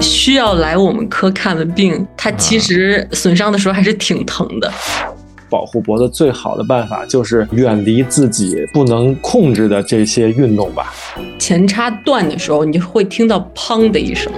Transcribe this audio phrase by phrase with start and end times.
[0.00, 4.72] 需要来我们科看的病，它其实损伤的时候还是挺疼的。
[5.48, 10.94] 保护脖子最好的办法就是远离自己不能控制的这些运动吧。
[11.38, 14.32] 前叉断的时候，你就会听到“砰”的一声。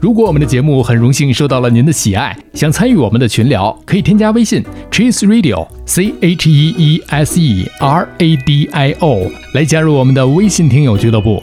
[0.00, 9.22] 如果我们的节目很荣幸受到了您的喜爱，想参与我们的群聊，可以添加微信 Cheese Radio C H E E S E R A D I O
[9.54, 11.42] 来加入我们的微信听友俱乐部。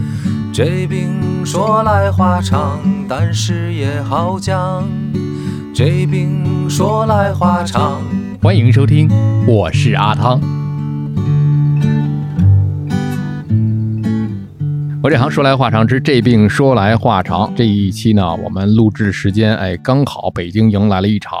[0.53, 4.85] 这病说来话长，但是也好讲。
[5.73, 8.01] 这病说来话长。
[8.41, 9.09] 欢迎收听，
[9.47, 10.41] 我是阿汤。
[15.01, 17.53] 我这行说来话长，之这病说来话长。
[17.55, 21.39] 这一期呢，我们录制时间，哎，刚好北京迎来了一场。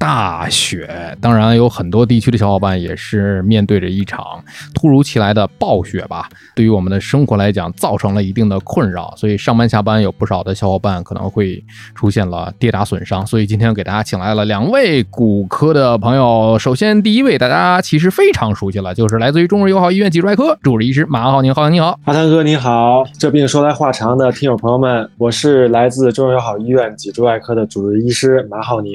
[0.00, 4.42] 大雪，当然有很多地区的小伙伴也是面对着一场
[4.74, 6.26] 突如其来的暴雪吧。
[6.56, 11.62] 对于我们的生活来讲，造成了一定的困扰，所以上班下班有不少的小伙伴可能会
[11.94, 13.26] 出现了跌打损伤。
[13.26, 16.58] 所以今天给大家请来了两位骨科的朋友。
[16.58, 21.54] 首先，第一位大家其实非常熟悉了，就是来自于中日友好医院脊柱外科主治医师马浩宁。
[21.54, 23.04] 浩宁你好，阿汤哥你好。
[23.18, 28.94] 这病说来话长的听友朋友们，我是来自中日友好医院脊柱外科的主治医师马浩宁。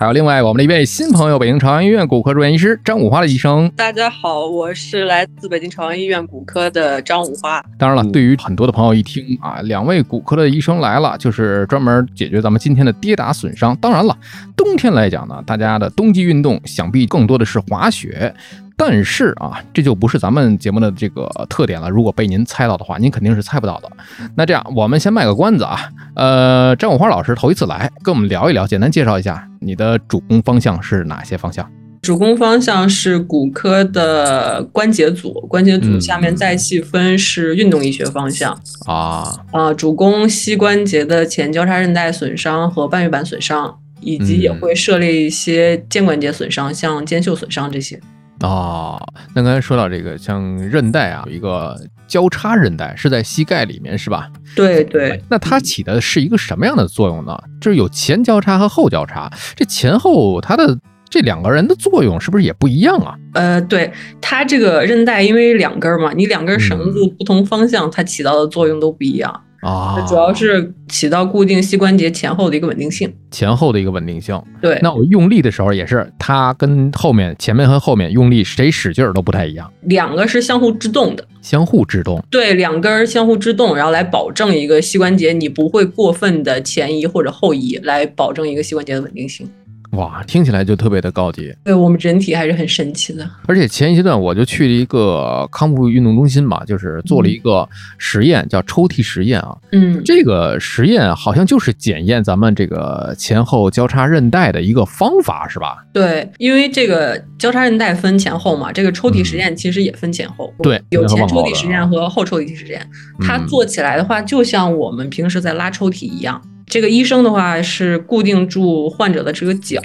[0.00, 3.70] 还有另外我们的一位新朋友，北京朝阳医院骨科住院医师张五花的医生。
[3.76, 7.62] 大家好，我是来自北京朝阳医院骨科的张五花。
[7.76, 13.76] 当然了，对于很多的朋友一听啊，两位骨科的医生来了，就是专门解决咱们今天的跌打损伤。
[13.76, 14.16] 当然了，
[14.56, 18.34] 冬天来讲呢，大家的冬季运动想必更多的是滑雪。
[18.82, 21.90] 但是啊，这就不是咱们节目的这个特点了。
[21.90, 23.90] 如果被您猜到的话，您肯定是猜不到的。
[24.34, 25.78] 那这样，我们先卖个关子啊。
[26.16, 31.70] 呃，张五花老师头一次来，跟我们聊一聊，简单介绍一下你的主攻方向是哪些方向？
[32.00, 48.00] 主攻方向是骨科的关节组，关节组下面再细分是运动医学方向啊啊，主攻膝关节的前交叉韧带损伤和半月板损伤，以及也会涉猎一些肩关节损伤，像肩袖损伤这些。
[48.40, 48.98] 哦，
[49.34, 54.30] 那刚才说到这个，像韧带啊，有一个交叉韧带是在膝盖里面，是吧？
[54.56, 55.22] 对对。
[55.28, 57.38] 那它起的是一个什么样的作用呢？
[57.60, 60.78] 就是有前交叉和后交叉，这前后它的
[61.08, 63.14] 这两个人的作用是不是也不一样啊？
[63.34, 69.42] 呃，对，它这个韧带因为两根嘛，你两根绳子不同方向，它起到的作用都不一样。
[69.60, 74.40] 啊，主要是起到固定膝关节前后的一个稳定性，前后的一个稳定性。
[74.60, 79.70] 对，那我用力的时候也是，它跟后面、前面和后面用力谁使劲儿都不太一样。
[79.82, 82.24] 两个是相互制动的，相互制动。
[82.30, 89.46] 对，两根相互制动，然后来保证一个膝关节你不会过分的前移或者后移，来保证一个膝关节的稳定性。
[89.92, 91.52] 哇，听起来就特别的高级。
[91.64, 93.28] 对我们人体还是很神奇的。
[93.46, 97.68] 而且前一阶段我就去了一个康复运动中心嘛，就是做了一个
[97.98, 99.56] 实验，叫抽屉实验啊。
[99.72, 105.84] 嗯，这个实验好像就是检验咱们这个前后交叉韧带的一个方法，是吧？
[105.92, 110.52] 对，因为这个交叉韧带分前后嘛，这个抽屉实验其实也分前后。
[110.62, 112.80] 对，有前抽屉实验和后抽屉实验。
[113.20, 116.40] 它做起来的话，就像我们平时在拉抽屉一样。
[116.70, 119.82] 这个医生的话是固定住患者的这个脚，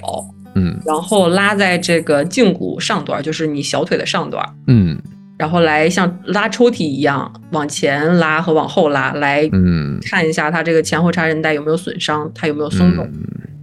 [0.54, 4.96] 嗯，然后拉在这个胫骨上端，就是你小腿的上端，嗯，
[5.36, 13.06] 然后来像拉抽屉一样往前拉和往后拉，来，嗯，看一下他这个前后叉韧带有没有损伤，它有没有松动。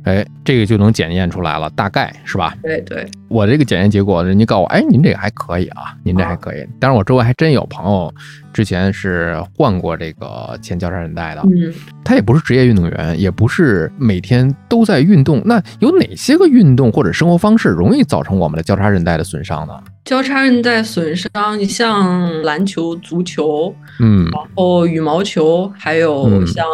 [0.03, 2.53] 哎，这个就能检验出来了，大概是吧？
[2.61, 6.67] 对对，我这个检验结果，人家告诉我，哎，您这个还可以啊，您这还可以。
[6.79, 8.13] 但是我周围还真有朋友
[8.51, 15.41] 之前是换过这个前交叉韧带的，嗯，他也不是职业运动员，也不是每天都在运动。
[15.45, 19.73] 那有哪些个运动或者生活方式容易造成我们的交叉韧带的损伤呢？
[20.03, 26.65] 交叉韧带损伤，你像篮球、足球，嗯，然后羽毛球，还有像。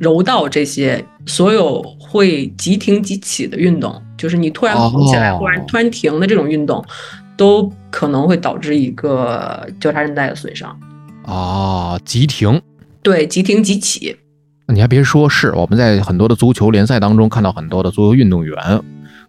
[0.00, 6.84] 柔道这些所有会急停急起的运动，就是你突然跑起来，忽然突然停的这种运动，
[7.36, 10.78] 都可能会导致一个交叉韧带的损伤。
[11.24, 12.60] 啊，急停，
[13.02, 14.16] 对，急停急起。
[14.68, 18.56] 你还别说，是我们在很多的足球联赛当中看到很多的足球运动员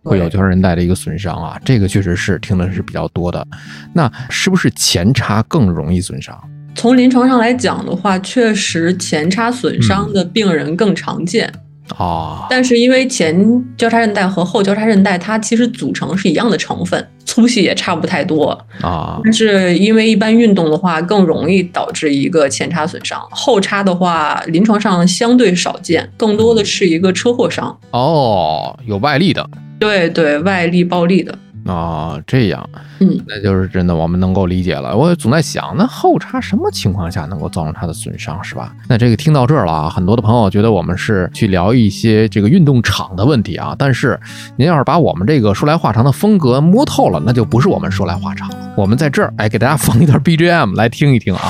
[0.03, 3.45] 会有交叉韧带的一个损伤啊，这个确实是听的是比较多的。
[3.93, 6.37] 那是不是前叉更容易损伤？
[6.75, 11.51] 从临床上来讲的话，确实前叉损伤的病人更常见
[11.97, 12.47] 啊。
[12.49, 18.49] 但是因为前交叉韧带和后交叉韧带它其实组成是一样的成分，粗细也差不太多
[18.81, 19.19] 啊。
[19.23, 27.77] 但是因为一般运动的话更容易导致一个前叉损伤，后叉的话临床上相对少见，更多的是一个车祸伤。
[27.91, 29.49] 哦，有外力的。
[29.79, 31.37] 对对，外力暴力的。
[31.65, 32.69] 啊，这样，
[32.99, 34.95] 嗯，那就是真的，我们能够理解了。
[34.95, 38.73] 我总在想，那后叉什么情况下能够造成它的损伤，是吧？
[38.89, 44.19] 那这个听到这儿了啊，很多的朋友觉得我们是去聊一些这个运动场的问题啊，但是
[44.57, 48.57] 您要是把我们这个说来话长的风格摸透了，那就不是我们说来话长了。
[48.75, 51.41] 我们在这儿，哎，给大家放一段 BGM 来听一听啊。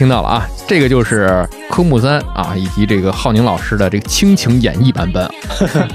[0.00, 5.28] 听到了啊，这个就是科目三啊，以及这个浩宁老师的这个倾情演绎版本。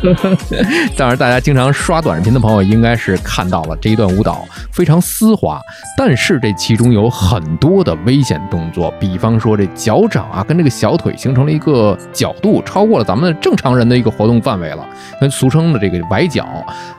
[0.95, 5.59] 当然，大家经常刷短视频的朋友应该是看到了这一段舞蹈非常丝滑，
[5.97, 14.85] 但是这其中有很多的危险动作，比方说这脚掌啊跟这个小腿形成了一个角度，超过了咱们正常人的一个活动范围了，
[15.19, 16.47] 跟俗称的这个崴脚。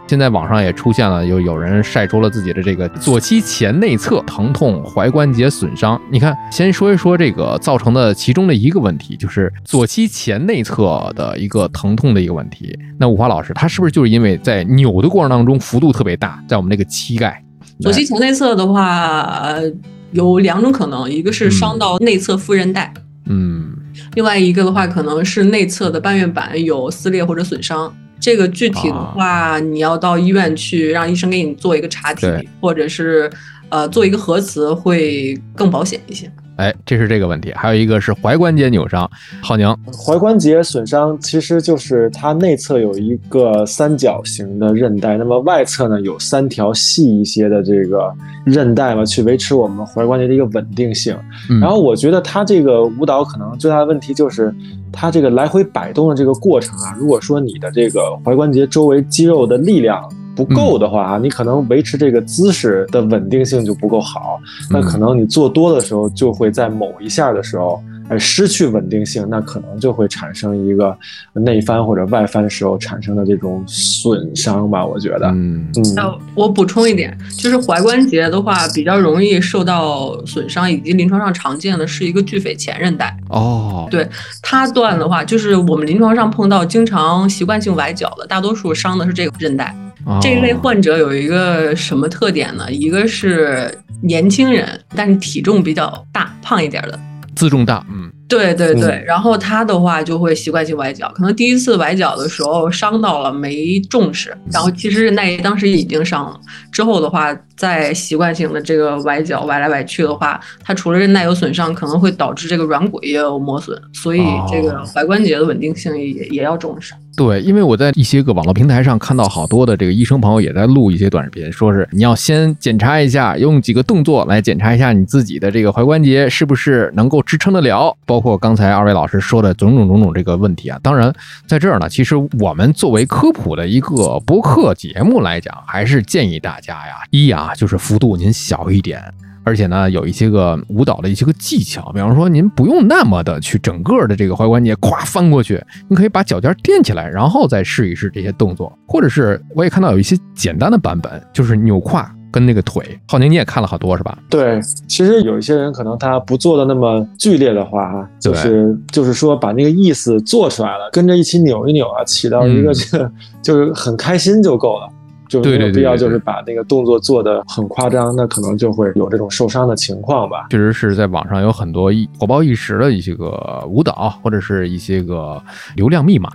[0.08, 6.00] 现在网上也出现了，有有人晒出了自己的这个左膝前内侧疼痛、踝关节损伤。
[6.10, 12.76] 你看，先说一说这个造成的其中的一个问题，就是左膝前内侧的一个疼痛的一个问题。
[12.98, 17.42] 那五花老师，他是不是就是因为在扭的过程当中幅度特别大，在我们这个膝盖？
[17.80, 19.70] 左膝前内侧的话，呃
[20.12, 22.90] 有两种可能，一个是伤到内侧副韧带，
[23.26, 23.76] 嗯，
[24.14, 27.94] 另外一个的话可能是内侧的半月板有撕裂或者损伤。
[28.18, 32.26] 这个具体的话，你要到医院去让医生给你做一个查体，
[32.60, 33.30] 或者是
[33.68, 36.32] 呃做一个核磁，会更保险一些。
[36.56, 39.08] 哎，这是这个问题，还有一个是踝关节扭伤。
[39.42, 48.10] 浩宁，踝关节损伤其实就是它内侧有一个三角形的韧带，那么外侧呢有三条细一些的这个
[48.44, 51.14] 韧带嘛，去维持我们踝关节的一个稳定性。
[51.60, 54.54] 然后我觉得它这个舞蹈可能最大的问题就是
[54.90, 60.02] 它这个来回摆动的这个过程啊，如果说你的这个踝关节周围肌肉的力量。
[60.36, 64.38] 不够的话啊，你可能维持这个姿势的稳定性就不够好，
[64.70, 70.96] 那可能你做多的时候就会在某一下的时候，哎，失去稳定性，那可能就会产生一个
[71.32, 74.84] 内翻或者外翻时候产生的这种损伤吧。
[74.84, 76.20] 我觉得，嗯嗯。
[76.34, 83.16] 我补充一点，就是踝关节的话比较容易受到损伤，以及临床上常见的是一个巨腓前韧带。
[83.30, 84.06] 哦，对，
[84.42, 89.74] 它断的话，就是我们临床上碰到经常习惯性崴脚的，大多数伤的是这个韧带。
[90.20, 92.70] 这一类患者有一个什么特点呢？
[92.70, 96.98] 一个是年轻人，但是体重比较大，胖一点的，
[97.34, 98.10] 自重大，嗯。
[98.28, 106.40] 对对对，然后他的话就会习惯性崴脚，可能第一次崴脚的时候伤到了没重视，然后其实韧带当时已经伤了，
[106.72, 116.94] 之后的话再习惯性的这个崴脚崴来崴去的话，它除了韧带有损伤，可能会导致这个软骨也有磨损，所以这个踝关节的稳定性也也要重视。
[117.16, 127.96] 对，因为我在一些个网络平台上看到好多的这个医生朋友也在录一些短视频，说是你要先检查一下，用几个动作来检查一下你自己的这个踝关节是不是能够支撑得了。
[128.04, 131.12] 包包括刚才二位老师说的种种种种这个问题啊，当然
[131.46, 139.02] 在这儿呢，其实我们作为科普的一个播客节目来讲，还是建议大家呀，一啊就是幅度您小一点，
[139.44, 152.10] 而且呢有一些个舞蹈的一些个技巧，比方说您不用那么的去整个的这个踝关节咵翻过去，你可以把脚尖垫起来，然后再试一试这些动作，或者是我也看到有一些简单的版本，就是扭胯。
[152.30, 154.18] 跟那个腿，浩宁你也看了好多是吧？
[154.28, 163.10] 对，其实有一些人可能他不做的那么剧烈的话，哈，就是就是说把那个意思做出来了，跟着一起扭一扭啊，起到一个这个
[163.42, 164.88] 就是很开心就够了，
[165.28, 170.46] 就没有必要就是把那个动作做的很夸张，那可能就会有这种受伤的情况吧。
[170.50, 175.40] 确实是在网上有很多一火爆一时的一些个舞蹈，或者是一些个
[175.74, 176.30] 流量密码。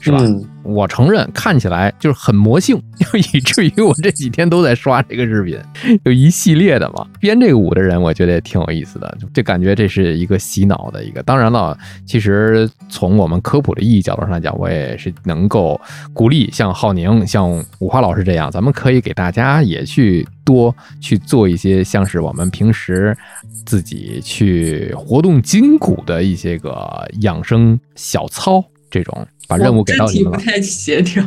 [0.00, 0.20] 是吧？
[0.62, 2.80] 我承认看起来就是很魔性，
[3.32, 5.58] 以至于我这几天都在刷这个视频，
[6.04, 7.06] 有一系列的嘛。
[7.18, 11.22] 编这个舞的人，我觉得也挺有意思的，这感觉这是一个洗脑的一个。
[11.22, 15.80] 当然了，其实从我们科普的意义角度上来讲，我也是能够
[16.12, 23.16] 鼓励像浩宁、像五花老师这样，咱们可以给大家也去多去做一些像是我们平时
[23.64, 29.26] 自己去活动筋骨的一些个养生小操这种。
[29.48, 31.24] 把任务给到你了，不太协调。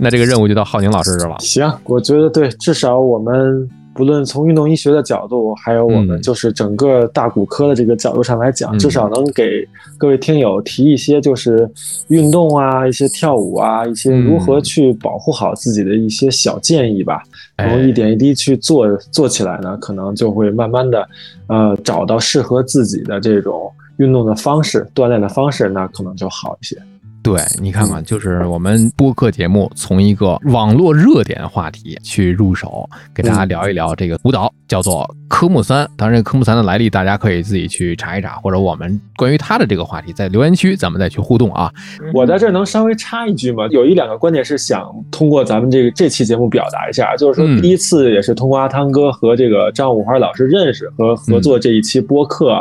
[0.00, 1.36] 那这个任务就到浩宁老师这了。
[1.38, 9.64] 行，我觉得对，至少我们不论从运动医学的角度，还有我们就是整个大骨科的这个角度上来讲，至少能给
[9.96, 11.70] 各位听友提一些就是
[12.08, 17.22] 运动啊、一些跳舞啊、一些如何去保护好自己的一些小建议吧。
[17.54, 21.08] 然后一点一滴去做做起来呢，可能就会慢慢的
[21.46, 23.70] 呃找到适合自己的这种。
[23.96, 26.76] 运动的方式，锻炼的方式，那可能就好一些。
[27.24, 35.88] 对你看看，就是我们播客节目从一个网络热点话题去入手，给大家聊一聊这个舞蹈，叫做科目三。
[35.96, 41.72] 当然，科目三的来历大家可以自己去查一查，或者我们关于它的这个话题在留言区咱们再去互动啊。
[42.12, 43.66] 我在这能稍微插一句吗？
[43.68, 52.60] 有一两个观点是想通过咱们这个这期节目表达一下，就是说第一次也是通过阿汤哥和这个张五花老师认识和合作这一期播客。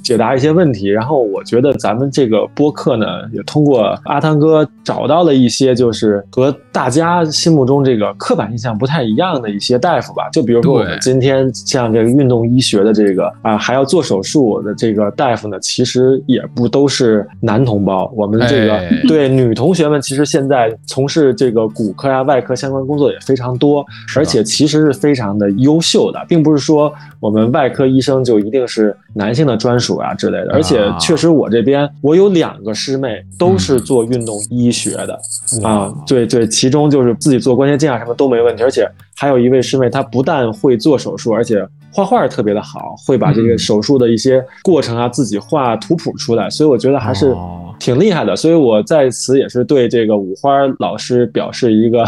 [0.00, 10.28] 解答一些问题，然后我觉得咱们这个播客呢，也通过阿汤哥找到了一些就是和大家心目中这个刻板印象不太一样的一些大夫吧。
[10.32, 18.10] 就比如说我们今天像这个运动医学的这个啊，还要做手术的这个大夫呢，其实也不都是男同胞。
[18.16, 23.84] 我们这个对女同学们，其实现在从事这个骨科呀、外科相关工作也非常多，
[24.16, 29.88] 而且其实是非常的优秀的，并不是说我们外科医生就一定是男性的专属。
[29.98, 35.18] 啊之类的，而且确实我这边我有两个师妹都是做运动医学的。
[35.64, 38.86] 啊，对对，其中就是自己做关节镜啊什么都没问题，而且
[39.18, 47.34] 还有一位师妹她不但会做手术，而且画画特别的好，会把这个手术的一些过程啊自己画图谱出来，所以我觉得还是。
[47.80, 52.04] 挺厉害的，所以我在此也是对这个五花老师表示一个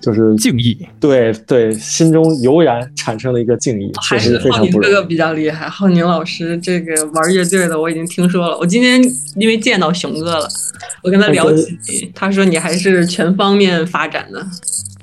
[0.00, 0.78] 就是 敬意。
[1.00, 3.90] 对对，心中油然产生了一个敬意。
[4.08, 8.56] 还是浩宁哥哥比较厉害，浩宁老师这个玩乐队的我已经听说了。
[8.58, 9.02] 我今天
[9.34, 10.48] 因为见到熊哥了，
[11.02, 14.40] 我跟他聊起，他说你还是全方面发展的。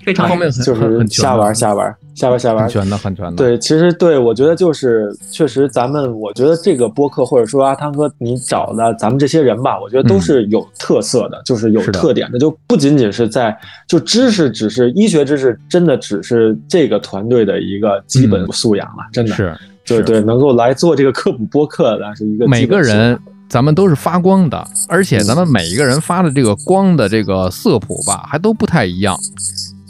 [0.05, 3.35] 非常方便，就是瞎玩瞎玩瞎玩瞎玩，很全的很全的。
[3.35, 13.57] 对，其实对我觉得就是确实，咱们我觉得这个播客或者说阿汤哥你找的咱们这些人吧，我觉得都是有特色的，就是有特点的，就不仅仅是在
[13.87, 23.19] 就知识只是医学知识，真的只是这个团队的一个基本素养了，真的是对对，能够来做这个科普播客的是一个每个人
[23.49, 29.15] 咱们都是发光的，而且咱们每一个人发的这个光的这个色谱吧，还都不太一样。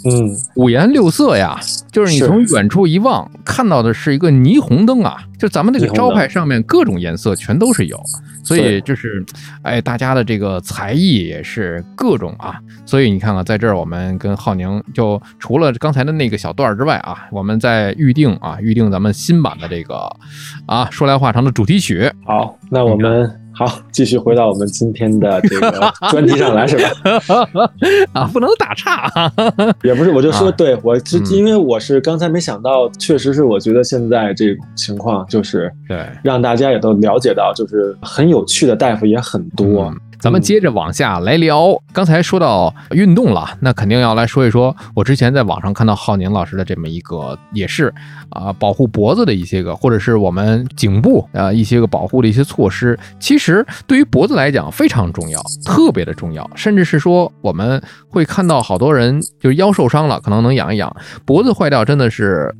[0.05, 1.59] 嗯，五颜六色呀，
[1.91, 8.00] 就是你从远处一望，看到的是一个霓虹灯啊，就咱们那个招牌上面各种颜色全都是有，
[8.43, 9.25] 所以就是，
[9.63, 20.07] 哎，大家的这个才艺也是各种啊，所以你看看，在这儿我们跟浩宁就除了刚才的那个小段之外啊，我们在预定啊，预定咱们新版的这个
[20.67, 22.12] 啊说来话长的主题曲。
[22.25, 23.45] 好，那我们。
[23.57, 26.89] 好，继续回到我们今天的这个 专题上来，是吧？
[28.12, 29.09] 啊，不能打岔，
[29.81, 39.93] 也不是，我就说，对我，是因为我是刚才没想到，确实是，我觉得现在这种情况，就是对，让大家也都了解到，就是很有趣的大夫也很多。
[40.25, 47.94] 咱们接着往下来聊，刚才说到运动了，那肯定要来说一说，我之前在网上看到浩宁老师的这么一个，也是
[48.29, 57.79] 啊，保护脖子的一些个，或者是我们颈部啊一些个保护的一些措施，其实对于脖子来讲非常重要，特别的重要，甚至是说我们
[58.10, 60.91] 会看到好多人就是腰受伤了，可能能养一养，
[61.24, 62.51] 脖子坏掉真的是，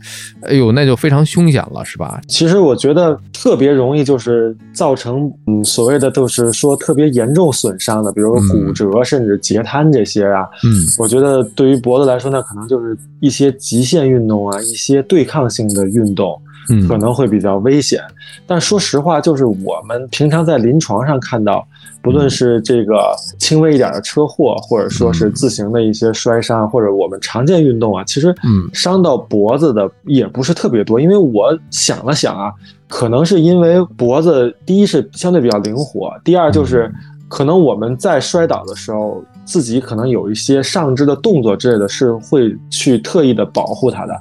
[0.44, 2.22] 哎呦，那就非常凶险了，是吧？
[2.28, 7.52] 其实我觉得特别容易就是造成，嗯，所谓的都是说特别严重。
[7.56, 10.70] 损伤的，比如说骨折甚至截瘫这些啊，嗯，
[11.00, 18.02] 我觉得对于脖子来说，那可能就是一些极限运动啊，一些对抗性的运动，嗯，可能会比较危险。
[18.46, 21.66] 但说实话，就是我们平常在临床上看到，
[22.02, 31.00] 不论是这个轻微一点的车祸，或者说是自行的一些摔伤，或者我们常见运动啊，其实，嗯，伤到脖子的也不是特别多。
[31.00, 32.52] 因为我想了想啊，
[32.88, 36.92] 可能是因为脖子第一是相对比较灵活，第二就是。
[37.28, 44.14] 可能我们在摔倒的时候，自己可能有一些上肢的动作之类的，是会去特意的保护它的。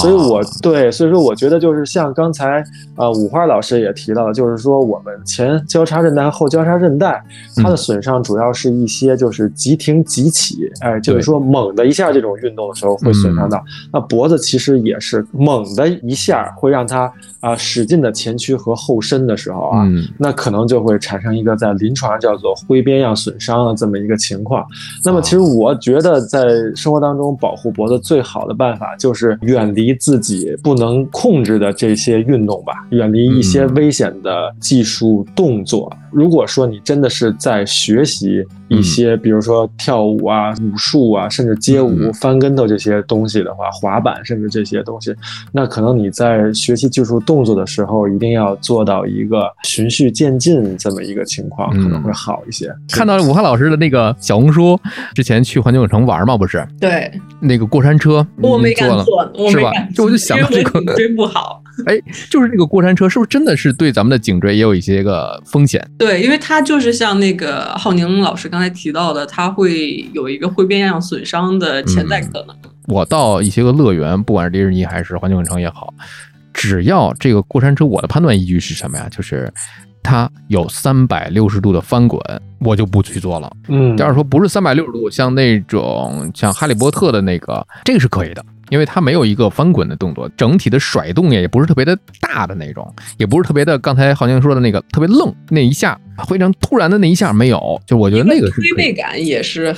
[0.00, 2.64] 所以我对，所以说我觉得就是像刚才
[2.96, 7.22] 呃五花老师也提到的，就是说我们前交叉韧带和后交叉韧带，
[7.56, 13.62] 它的损伤主要是一些就是急停急起，哎，就是说猛的一下这种运动的时候会损伤到。
[13.92, 19.86] 那脖子其实也是猛的一下会让它啊使劲的前屈和后伸的时候啊，
[20.18, 24.66] 那可能就会产生一个在临床上叫做挥鞭样损伤的这么一个情况。
[25.04, 26.40] 那么其实我觉得在
[26.74, 35.92] 生活当中保护脖子最好的办法就是远离自己不能控制的这些运动吧，远离一些危险的技术动作。
[36.10, 45.14] 如果说你真的是在学习一些，比如说跳舞啊、武术啊，甚至街舞、翻跟头这些东西的话，滑板甚至这些东西，
[45.52, 52.72] 那可能你在学习技术动作的时候，一定要做到一个循序渐进这么一个情况，可能会好一些。
[52.88, 54.78] 看到武汉老师的那个小红书，
[55.14, 56.66] 之前去环球影城玩嘛，不是？
[56.80, 57.10] 对，
[57.40, 59.72] 那个过山车，我没敢坐，是吧？
[59.94, 61.62] 就我就想到这个真不好。
[61.86, 65.84] 哎，就是这个过山车，是不是真的是对咱们的颈椎也有一些个风险？
[65.98, 72.56] 对，因为它就是像那个浩宁老师刚才提到的，它会有一个会变样损伤的潜在可能。
[72.86, 75.92] 我到一些个乐园，不管是迪士尼还是环球影城也好，
[76.52, 79.06] 只要这个过山车，我的判断依据是什么呀？
[79.10, 79.52] 就是
[80.02, 82.20] 它有三百六十度的翻滚，
[82.60, 83.52] 我就不去做了。
[83.68, 88.44] 嗯，要是说不是三百六十度，像那种像哈利波特的那个，这个是可以的。
[88.70, 99.74] 因为它没有一个翻滚的动作，整体的甩动也不是特别的大的那种，也不是特别的，刚才好像说的那个特别愣那一下，非常突然的那一下没有，就我觉得那个是推背感也是，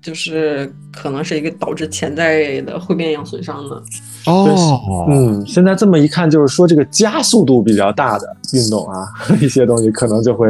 [0.00, 3.82] 就是可能是一个导致潜在的会变样损伤的。
[4.26, 9.06] 哦，嗯，现在这么一看，就是说这个加速度比较大的运动啊，
[9.40, 10.48] 一些东西可能就会，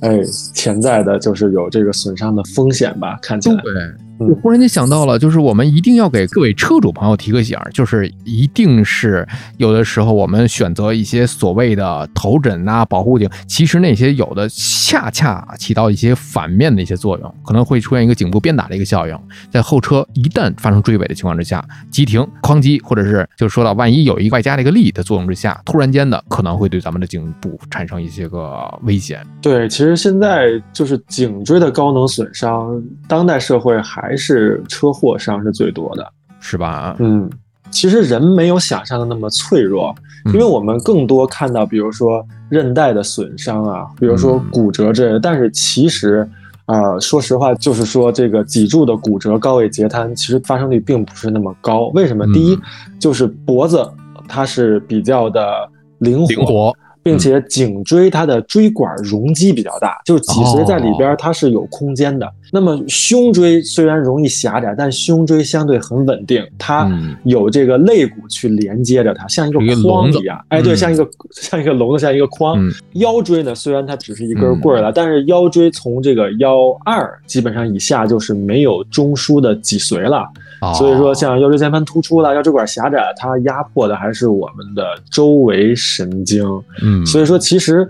[0.00, 0.20] 哎，
[0.54, 3.62] 潜在的就是有这个损伤的风险吧，看起来。
[3.62, 4.05] 对。
[4.18, 9.26] 我忽然间想到了，就是我们一定要给各位车主朋友提个醒，就是一定是
[9.58, 19.18] 有的时候我们选择一些所谓的头枕啊、保护颈，其实那些有的恰恰起到一些反面的一些作用，可能会出现一个颈部鞭打的一个效应，
[19.50, 29.20] 在后车一旦发生追尾的情况之下，急停、哐击，或者是就说到万一有一个外加的一个力的作用之下，突然间的可能会对咱们的颈部产生一些个危险。
[29.42, 34.05] 对，其实现在就是颈椎的高能损伤，当代社会还。
[34.06, 36.94] 还是车祸伤是最多的，是吧？
[37.00, 37.28] 嗯，
[37.72, 39.92] 其实人没有想象的那么脆弱，
[40.26, 45.18] 因为我们更多看到，比如说韧带的损伤啊，比如说骨折之类的。
[45.18, 46.28] 但是其实，
[46.66, 51.88] 啊，说实话，就是说这个脊柱的骨折、高位截瘫，其实发生率并不是那么高。
[51.94, 52.24] 为什么？
[52.32, 52.56] 第一，
[53.00, 53.84] 就是脖子
[54.28, 56.72] 它是比较的灵活。
[57.06, 62.28] 并且颈椎它的椎管容积比较大，就是脊髓在里边它是有空间的。
[62.50, 66.90] 那么胸椎虽然容易狭窄，但胸椎相对很稳定，它
[67.22, 70.44] 有这个肋骨去连接着它，像一个框一样。
[70.48, 72.58] 哎，对，像一个 像一个笼子，像一个框。
[72.94, 80.28] 腰椎呢，虽然它只是一根棍儿了，但是腰椎从这个腰二基本上以下就是没有中枢的脊髓了。
[80.76, 86.44] 所以说，像腰椎间盘突出了、腰椎管狭窄，它压迫的还是我们的周围神经。
[86.82, 87.88] 嗯，所以说其实。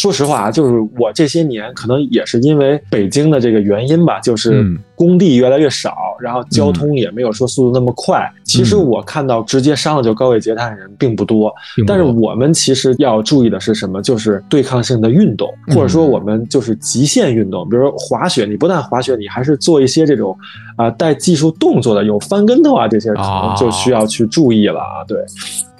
[0.00, 8.26] 说实话啊，就是我这些年可能也是因为北京的这个原因吧，就是工地越来越少，然后交通也没有说速度那么快。
[8.44, 11.54] 其实我看到直接伤了就高位截瘫的人并不多，
[11.86, 14.00] 但是我们其实要注意的是什么？
[14.00, 20.34] 就是对抗性的运动，或者说我们就是极限运动，比如说滑雪，你不但滑雪，你还是做一些这种
[20.76, 25.04] 啊带技术动作的，有翻跟头啊这些，可能就需要去注意了啊。
[25.06, 25.18] 对，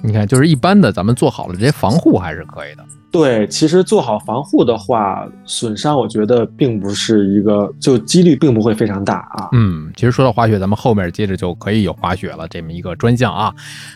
[0.03, 2.83] 你看，就是一般的，咱们做好了这些防护还是可以的。
[3.11, 9.49] 对，其实做好防护的话，损伤我觉得并不是一个，就几率并不会非常大啊。
[9.51, 13.53] 嗯，其实说到滑雪，咱们后面接着就可以有滑雪了这么一个专项啊。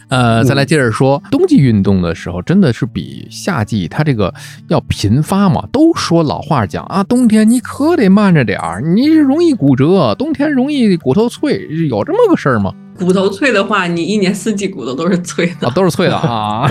[0.10, 4.34] 呃，再来接着说，冬季运动的时候，真的是比夏季它这个
[4.68, 5.66] 要频发嘛？
[5.72, 12.74] 都说老话讲啊，冬天你可得慢着点儿，你容易骨折，冬天容易骨头脆，有这么个事儿吗？
[12.98, 16.68] 骨头脆的话，你一年四季骨头都是脆的，都是脆的啊。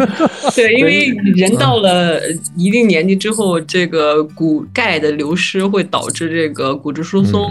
[0.54, 2.20] 对，因为人到了
[2.56, 7.50] 一定年纪之后，这个骨钙的流失会导致这个骨质疏松。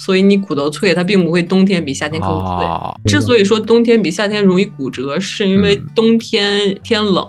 [0.00, 2.66] 所以你骨头脆，它并不会冬天比夏天更脆。
[3.04, 7.22] 之所以说冬天比夏天容易骨折，是因为冬天天冷，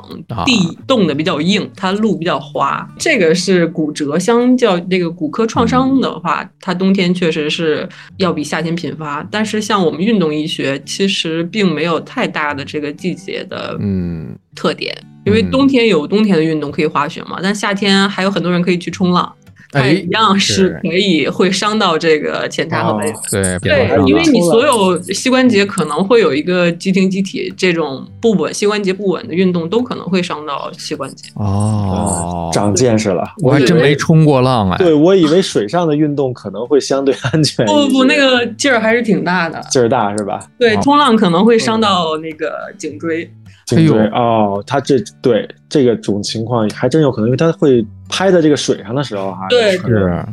[0.45, 4.17] 地冻得比较硬，它路比较滑，这个是骨折。
[4.17, 9.21] 相较这个骨科创伤的话，它冬天确实是要比夏天频发。
[9.29, 19.29] 但是像我们运动医学，其实并没有太大的这个季节的嗯特点，因为冬天有冬天的运动可以滑雪嘛，但夏天还有很多人可以去冲浪。
[19.71, 31.29] 它一样是可以会伤到这个前叉和尾对对，因为你所有膝关节可能会有一个肌停肌体这种不稳，膝关节不稳的运动都可能会伤到膝关节。
[31.35, 34.77] 哦，长见识了，我还真没冲过浪哎。
[34.77, 37.65] 对，我以为水上的运动可能会相对安全。
[37.65, 40.45] 不不，那个劲儿还是挺大的，劲儿大是吧？
[40.59, 43.31] 对，冲浪可能会伤到那个颈椎。
[43.77, 49.47] 颈椎哦，他这对这个种情况还真有可能，因为他会拍在这个水上的时候哈。
[49.49, 50.25] 对，是，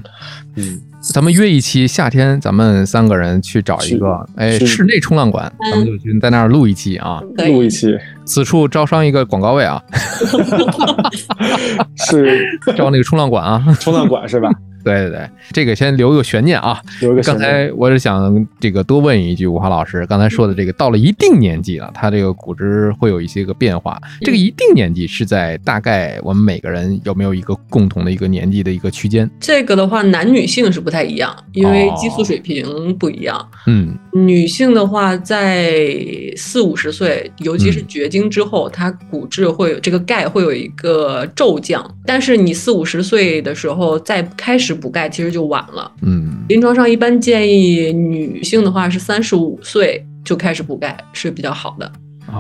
[0.57, 7.97] 嗯，咱们约一期夏天，咱们三个人去找一个哎室内冲浪馆，咱们就去在那儿录一期啊，录一期。
[8.25, 9.83] 此处招商一个广告位啊，
[11.97, 12.47] 是。
[12.77, 14.51] 招那个冲浪馆啊，冲浪馆是吧？
[14.85, 16.81] 对对对，这个先留个悬念啊。
[17.01, 24.01] 留个刚才我是想这个多问一句，吴华老师刚才说的这个，到了一定年纪了，他这个骨质会有一些个变化。
[24.21, 29.29] 这个一定年纪是在大概我们每个人有没有一个共同的一个年纪的一个区间？
[29.41, 33.49] 这个的话，男女性是不太一样，因为激素水平不一样。
[33.67, 35.93] 嗯，女性的话，在
[36.37, 41.85] 四五十岁，尤其是绝经之后，她骨质会有这个钙会有一个骤降。
[42.07, 44.68] 但是你四五十岁的时候再开始。
[44.75, 51.91] 补钙其实就晚了，嗯，临床上一般建议女性的话是三十五岁就开始补钙是比较好的，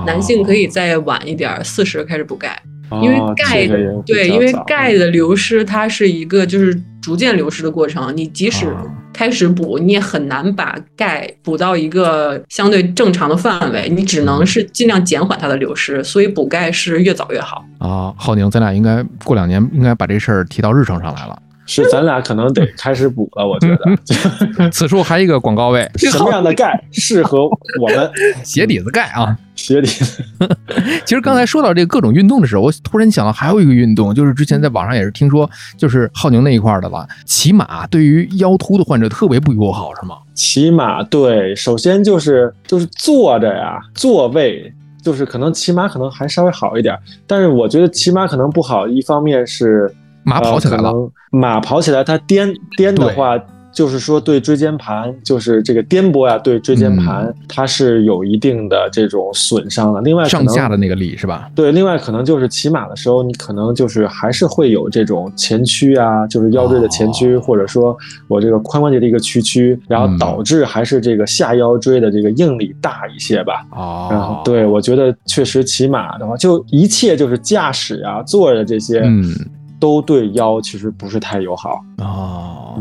[0.07, 2.61] 男性可以再晚一点，四十开始补钙，
[3.03, 3.67] 因为钙
[4.05, 8.67] 对，因为钙的流失它是一个就是逐渐流失的过程，你即使
[9.15, 17.65] 开始补，你也很难把钙补到一个相对正常的范围，你只能是尽量减缓它的流失，所以补钙是越早越好。
[17.79, 18.13] 啊。
[18.17, 21.39] 浩宁，咱俩应该过两年应该把这事儿提到日程上来了。
[21.71, 24.71] 是，咱俩可能得开始补了，我觉得。
[24.73, 27.45] 此处还有一个广告位，什么样的钙适合
[27.79, 28.11] 我们？
[28.43, 30.25] 鞋底子钙啊，鞋底子。
[31.05, 37.07] 其实刚才说到这个各种运动的时候，我突然想到还有一个运动，就是之前在网上也是听说，就是浩宁那一块的了。
[37.27, 40.17] 骑马对于腰突的患者特别不友好，是吗？
[40.33, 49.95] 骑马对，首先就是就是坐着呀，座位就是可能骑马可能还稍微好一点，但是我觉得骑马可能不好，一方面是。
[50.29, 50.93] 马跑起来了，
[51.31, 53.39] 马跑起来，它颠颠的话，
[53.71, 60.01] 就是说对椎间盘，就是这个颠簸呀，对椎间盘它是有一定的这种损伤的。
[60.01, 61.49] 另外，上下的那个力是吧？
[61.55, 73.65] 对，另外可能就是骑马的时候，你可能就是还是会有这种前屈啊，就是腰椎的前屈，或者说我这个髋关节的一个屈曲，然后导致还是这个下腰椎的这个应力大一些吧。
[73.71, 79.37] 哦，然后对我觉得确实骑马的话，就一切就是驾驶啊，坐着这些，嗯。
[79.79, 82.75] 都对腰其实不是太友好哦。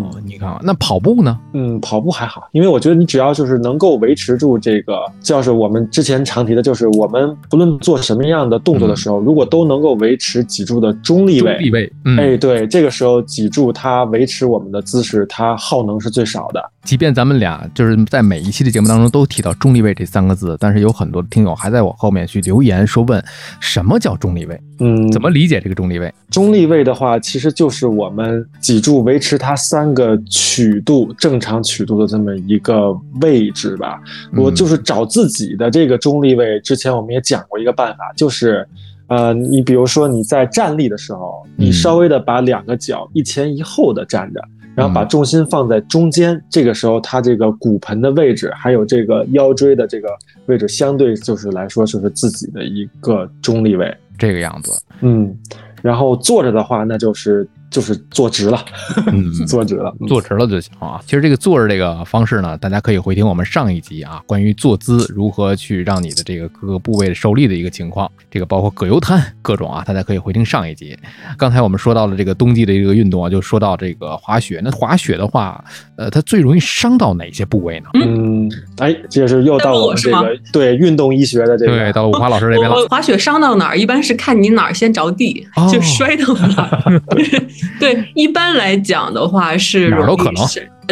[0.63, 1.37] 那跑步呢？
[1.53, 16.71] 嗯，跑步还好，因为我觉得你只要就是能够维持住这个，就是我们之前常提的，就是我们不论做什么样的动作的时候，如果都能够维持脊柱的中立位，中立位，哎，对，这个时候脊柱它维持我们的姿势，它耗能是最少的。
[16.83, 23.21] 即便咱们俩就是在每一期的节目当中都提到中立位这三个字，但是有很多听友还在我后面去留言说问
[23.59, 24.57] 什么叫中立位？
[24.79, 26.13] 嗯，怎么理解这个中立位？
[26.29, 34.01] 中立位的话，其实就是我们脊柱维持它三个曲度正常曲度的这么一个位置吧。
[34.35, 36.59] 我就是找自己的这个中立位。
[36.61, 38.67] 之前我们也讲过一个办法，就是
[39.07, 44.41] 呃，你比如说你在站立的时候，你稍微的把两个脚一前一后的站着。
[44.75, 50.07] 然后把重心放在中间，这个时候它这个骨盆的位置，还有这个腰椎的这个
[50.45, 54.71] 位置，相对就是来说就是自己的一个中立位，这个样子。
[55.01, 55.35] 嗯，
[55.81, 57.47] 然后坐着的话，那就是。
[57.69, 58.63] 就是坐直了，
[59.47, 60.99] 坐直了，坐直了就行啊。
[61.05, 70.97] 其实这个坐着这个方式呢，大家可以回听我们上一集啊，关于坐姿如何去让你的这个各个部位受力的一个情况，这个包括葛优瘫各种啊，大家可以回听上一集。
[71.37, 74.61] 刚才我们说到了这个冬季的一个运动啊，就说到这个滑雪。
[74.63, 75.63] 那滑雪的话，
[75.97, 77.89] 呃，它最容易伤到哪些部位呢？
[77.95, 82.87] 嗯，哎，这是又到我们这个对运动医学的这个，对，到了五花老师这边了。
[82.87, 87.01] 滑雪伤到哪儿，一般是看你哪儿先着地，就摔到哪儿。
[87.79, 90.47] 对，一般来讲的话是哪都可能。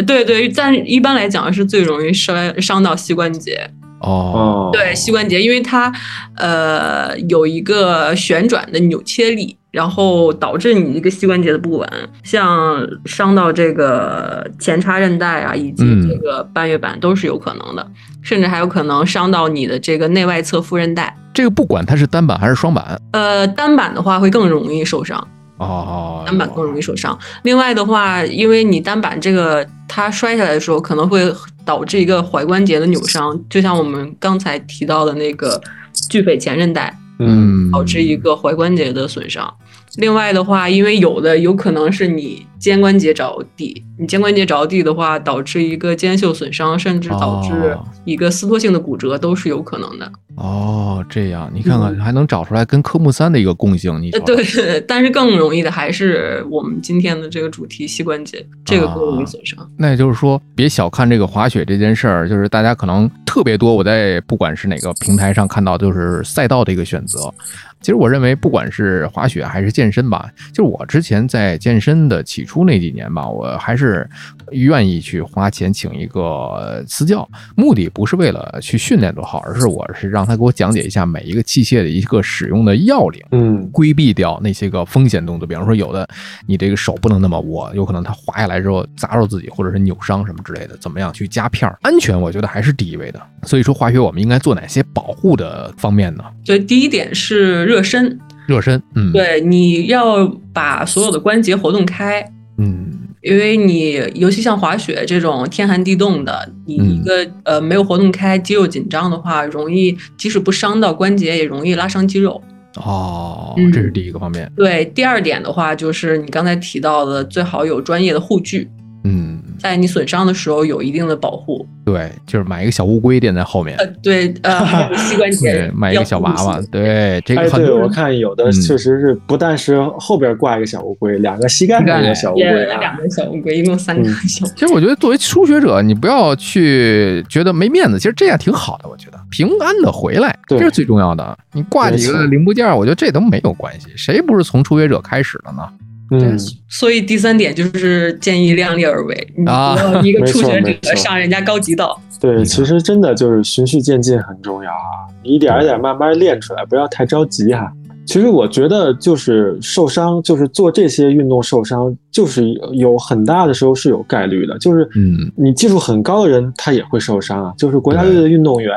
[0.06, 3.70] 对对，但一般来讲是最容易摔伤到膝关节。
[4.00, 5.90] 哦，对，膝关节，因为它
[6.36, 11.88] 呃有一个旋转的扭切力，然后导致你这个膝关节的不稳，
[12.22, 21.16] 像伤到这个前叉韧带啊，以及这个半月板都是有可能的，甚至还有可能伤到你的这个内外侧副韧带。
[21.32, 25.26] 这个不管它是单板还是双板，呃，单板的话会更容易受伤。
[25.58, 27.18] 哦，单板更容易受伤。
[27.42, 31.32] 另外的话，因为你单板这个它摔下来的时候，可能会
[31.64, 35.60] 导致一个踝关节的扭伤，就像我们刚才提到的那个
[36.08, 39.52] 巨腓前韧带，嗯，导致一个踝关节的损伤。
[39.96, 50.10] 另外的话，因为有的有可能是你肩关节着地，你肩关节着地的话，导致一个肩袖损伤，甚至导致一个撕脱性的骨折，都是有可能的。
[50.36, 59.58] 哦，这样你看看还能找出来跟科目三的一个共性，你对， 但是更容易的还是我们今天的这个主题膝关节，这个更容易损伤。
[59.78, 67.32] 那也就是说，别小看这个滑雪这件事儿，就是大家可能特别多，我在不管是哪个平台上看到，就是赛道的一个选择。
[67.80, 74.08] 其实我认为，不管是滑雪还是健身吧，就是我之前在健身的起初那几年吧，我还是
[74.52, 86.08] 愿意去花钱请一个私教，目的不是为了去训练多好，而是我是让他给我讲解一下每一个器械的一个使用的要领，嗯，规避掉那些个风险动作，比方说有的
[86.46, 91.78] 你这个手不能那么握，有可能它滑下来之后砸着自己，或者是扭伤什么之类的，怎么样去加片儿？
[91.82, 93.20] 安全我觉得还是第一位的。
[93.42, 96.24] 所以说滑雪我们应该做哪些保护的方面呢？
[96.44, 102.24] 对，第一点是热身，热身，嗯，对，你要把所有的关节活动开，
[102.58, 112.40] 嗯，因为你尤其像滑雪这种天寒地冻的，你一个呃没有活动开，肌肉紧张的话，容易即使不伤到关节，也容易拉伤肌肉。
[112.76, 114.48] 哦，这是第一个方面。
[114.54, 118.70] 对，第二点的话就是你刚才提到的，最好有专业的护具。
[119.06, 119.42] 嗯。
[119.58, 127.72] 在你损伤的时候有一定的保护，对，就是买一个小乌龟垫在后面，呃，对，呃， 膝关节，买一个小娃娃，对，这个很对。
[127.72, 134.46] 我看有的确实是不但是后边挂一个小乌龟，两个膝盖一个小乌龟，两个小乌龟，一共三个小。
[134.48, 141.36] 其实我觉得作为初学者，你不要去觉得没面子，其实这样挺好的，我觉得平安的回来，这是最重要的。
[141.54, 145.66] 你挂几个零部件，我觉得这都没有关系，谁不是从初学者开始的呢？
[146.10, 146.38] 嗯，
[146.68, 152.00] 所以第三点就是建议量力而为，你不要一个初学者上人家高级道。
[152.20, 157.70] 对，其实真的就是循序渐进很重要啊，你一点一点慢慢练出来，不要太着急哈。
[158.06, 168.72] 其实我觉得就是受伤，就是做这些运动受伤，就是有很大的时候是有概率的，就是嗯，你技术很高的人他也会受伤啊，就是国家队的运动员。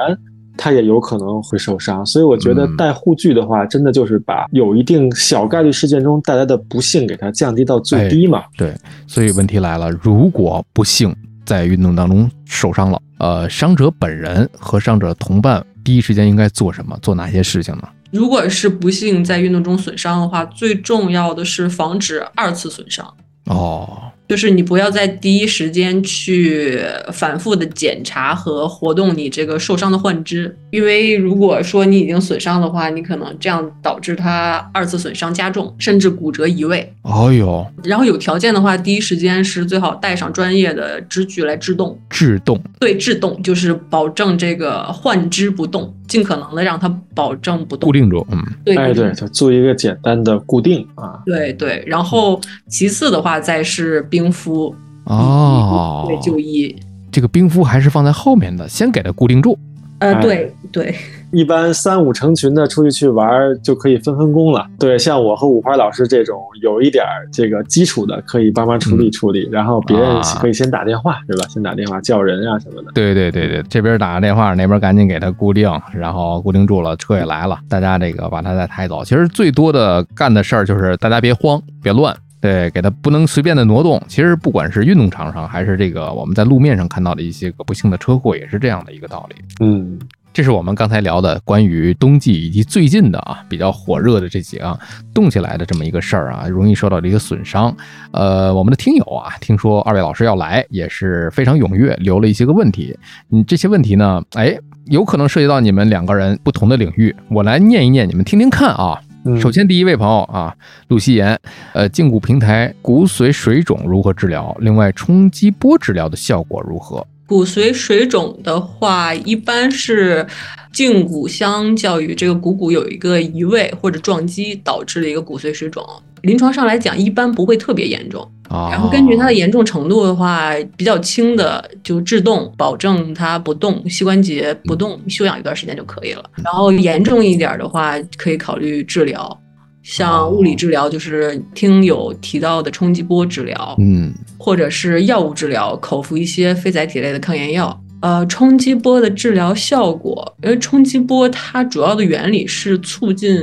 [0.62, 8.44] 他也有可能会受伤，所以我觉得戴护具的话，真的就是把有一定小概率事件中带来的不幸给它降低到最低嘛。
[8.58, 8.76] 对，
[9.08, 17.00] 所以问题来了，如果不幸在运动当中受伤了，呃，伤者本人和伤者同伴第一时间应该做什么？
[17.02, 17.84] 做哪些事情呢？
[18.12, 23.08] 如果是不幸在运动中损伤的话，最重要的是防止二次损伤。
[23.46, 23.88] 哦。
[24.30, 26.80] 就是你不要在第一时间去
[27.12, 36.94] 反复的检查和活动你这个受伤的患肢，因为如果说你已经损伤的话，你可能这样导致它二次损伤加重，甚至骨折移位。
[37.02, 42.00] 哦哟，然后有条件的话，第一时间是最好带上专业的支具来制动。
[42.08, 48.28] 制动，对，制动就是保证这个患肢不动，尽可能的让它保证不动，固定住。
[48.32, 51.22] 嗯，对，哎对，就做一个简单的固定啊。
[51.26, 56.76] 对对，然后其次的话再是冰敷哦，对就医，
[57.12, 59.58] 这个冰敷还是放在后面的，先给它固定住。
[60.00, 60.96] 呃，对对，
[61.32, 63.30] 一般三五成群的出去去玩
[63.62, 64.66] 就可以分分工了。
[64.80, 71.46] 对，像我和五花老师这种有一点这个基础的，可以帮忙处理处理，然后别人可以先打电话，对吧？
[71.50, 72.92] 先打电话叫人啊什么的。
[72.94, 79.04] 对对对对，这边打个电话，那边赶紧给他固定，然后固定住了，车也来了，大家这个把他再抬走。
[79.04, 82.16] 其实最多的干的事儿就是大家别慌，别乱。
[82.42, 84.02] 对，给它不能随便的挪动。
[84.08, 89.36] 其实不管是运动场上，还是这个我们在路面上看到的一些个不幸的车祸，也是这样的一个道理。
[89.60, 90.00] 嗯，
[90.32, 94.80] 这是我们刚才聊的关于冬季以及最近的啊比较火热的这几个
[95.14, 97.76] 动起来的这么一个事儿啊，容易受到的一个损伤。
[98.12, 102.98] 呃，我们的听友啊，听说二位老师要来，也是非常踊跃，留了一些个问题。
[103.32, 108.98] 嗯，这些问题呢，哎，有可能涉及到你们两个人不同的领域，我来念一念，你们听听看啊。
[109.38, 110.56] 首先，第一位朋友啊，
[110.88, 111.38] 陆希言，
[111.74, 114.56] 呃，胫骨平台骨髓水肿如何治疗？
[114.62, 117.06] 另外，冲击波治疗的效果如何？
[117.28, 120.26] 骨髓水肿的话，一般是
[120.74, 125.84] 胫骨相较于这个股骨有一个移位或者撞击导致的一个骨髓水肿。
[126.24, 128.30] 临床上来讲，一般不会特别严重。
[128.50, 136.30] 然后根据它的严重程度的话，比较轻的就制动，保证它不动，膝关节不动，休养一段时间就可以了。
[136.44, 139.40] 然后严重一点的话，可以考虑治疗，
[139.84, 147.80] 像物理治疗，就是听友提到的冲击波治疗，嗯，或者是药物治疗，口服一些非甾体类的抗炎药。
[148.02, 153.38] 呃，冲击波的治疗效果，因为冲击波它主要的原理是促进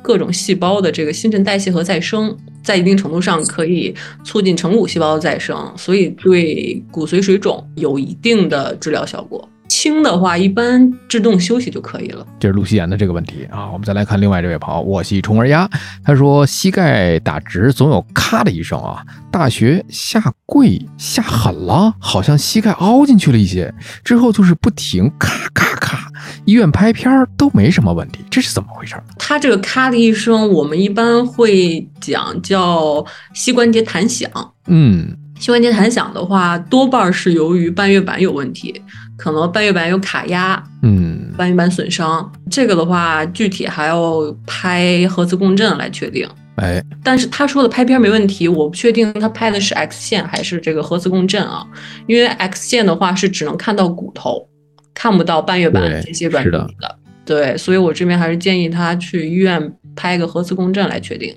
[0.00, 2.36] 各种细胞的这个新陈代谢和再生。
[2.62, 9.48] 在一定程度上可以促进成骨细胞的再生，所以对骨髓水肿有一定的治疗效果。
[9.80, 12.26] 轻的话，一般制动休息就可以了。
[12.40, 13.70] 这是露西言的这个问题啊。
[13.70, 15.70] 我们再来看另外这位朋友，我系虫儿鸭，
[16.02, 19.04] 他说膝盖打直总有咔的一声啊。
[19.30, 26.10] 大学下跪下狠了，好像膝盖凹进去了一些，之后就是不停咔咔咔。
[26.44, 28.96] 医院拍片儿都没什么问题，这是怎么回事？
[29.16, 34.28] 他这个咔的一声，我们一般会讲叫膝关节弹响。
[34.66, 35.16] 嗯。
[35.38, 38.82] 膝关节弹响的话，多半是由于半月板有问题，
[39.18, 42.32] 可能半月板有卡压，嗯，半月板损伤。
[42.48, 46.26] 这个的话，具体还要拍核磁共振来确定。
[46.54, 51.66] 哎，但是他说的拍片没问题，我不确定他拍的是 X 线还是这个核磁共振啊？
[52.06, 54.48] 因为 X 线的话是只能看到骨头，
[54.94, 56.98] 看不到半月板这些软硬的。
[57.24, 61.36] 对，所以我这边还是建议他去医院拍个核磁共振来确定。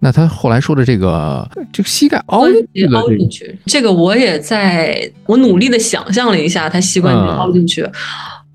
[0.00, 2.46] 那他后来说的这个，这个膝盖凹
[2.92, 7.84] 凹进去，这个我也在我努力的想象了一下，他膝关节凹进去，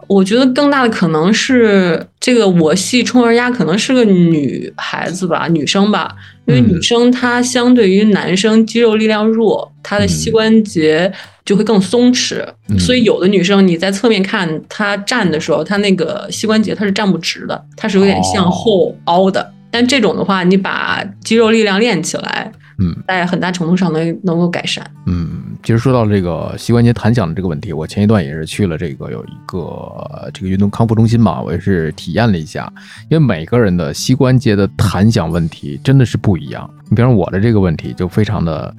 [0.07, 11.11] 我觉得更大的可能是这个我系冲儿鸭可能是个女孩子吧，女生吧，因为女生她相对于男生肌肉力量弱，她的膝关节
[11.45, 12.45] 就会更松弛，
[12.79, 19.52] 所以有的女生你在侧面看她站的时候，她那个膝关节她是站不直的，她是有点向后凹的。
[19.73, 24.85] 但这种的话，你把肌肉力量练起来，嗯，在很大程度上能能够改善。
[25.07, 32.71] 嗯，其实说到这个膝关节弹响的这个问题，我前一段也是去了这个有一个这个运动康复中心嘛，我也是体验了一下，
[33.09, 36.69] 因为每个人的膝关节的弹响问题真的是不一样。
[36.87, 38.71] 你比方我的这个问题就非常的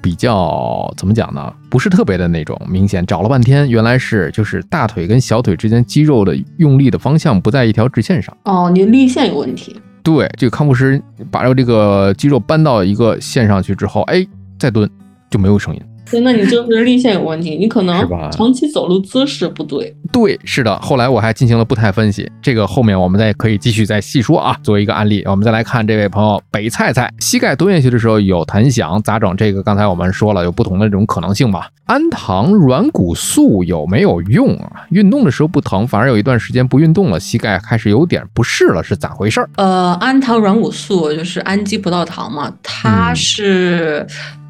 [0.00, 1.52] 比较怎么讲呢？
[1.68, 8.36] 不是特别的那种明显，找了半天，原来是就是大腿跟小腿之间肌肉的用力的方向不在一条直线上。
[8.44, 9.76] 哦，你力线有问题。
[10.08, 14.26] 对，这个康复师把这个肌肉搬到一个线上去之后，哎，
[14.58, 14.88] 再蹲
[15.28, 15.82] 就没有声音。
[16.10, 19.94] 对，那你就是立线有问题，你可能长期走路姿势不对。
[20.10, 20.76] 对，是的。
[20.80, 24.56] 后来我还进行了步态分析，这个后面我们再可以继续再细说啊。
[24.62, 29.36] 作为一个案例，我们再来看这位朋友北菜菜，膝盖蹲下去的时候有弹响，咋整？
[29.36, 31.68] 这个刚才我们说了，有不同的这种可能性吧。
[31.86, 34.86] 氨糖软骨素有没有用啊？
[34.90, 39.46] 运动的时候不疼，反而有一段时间不运动了，膝盖开始有点不适了，是咋回事？
[39.56, 44.06] 呃，氨糖软骨素就是氨基葡萄糖嘛，它是。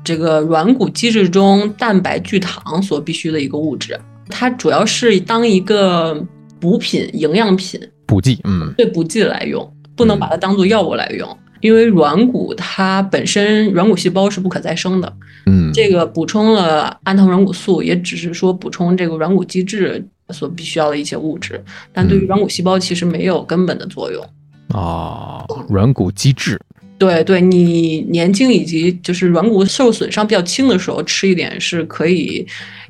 [0.09, 3.95] 这个软骨机制中蛋白聚糖所必需的一个物质，
[4.31, 6.27] 它主要是当一个
[6.59, 11.29] 补品、营养品、补剂，嗯，对补剂来用，不能把它当做药物来用。
[11.61, 15.13] 因为软骨它本身软骨细胞是不可再生的，
[15.45, 24.25] 嗯，这个补充了氨糖软骨素，也只是说补充这个软骨机制所必须要的一些物质，但对于软骨细胞其实没有根本的作用。
[24.69, 26.59] 啊，软骨机制。
[26.99, 32.45] 对对，你年轻以及就是软骨受损伤比较轻的时候吃一点是可以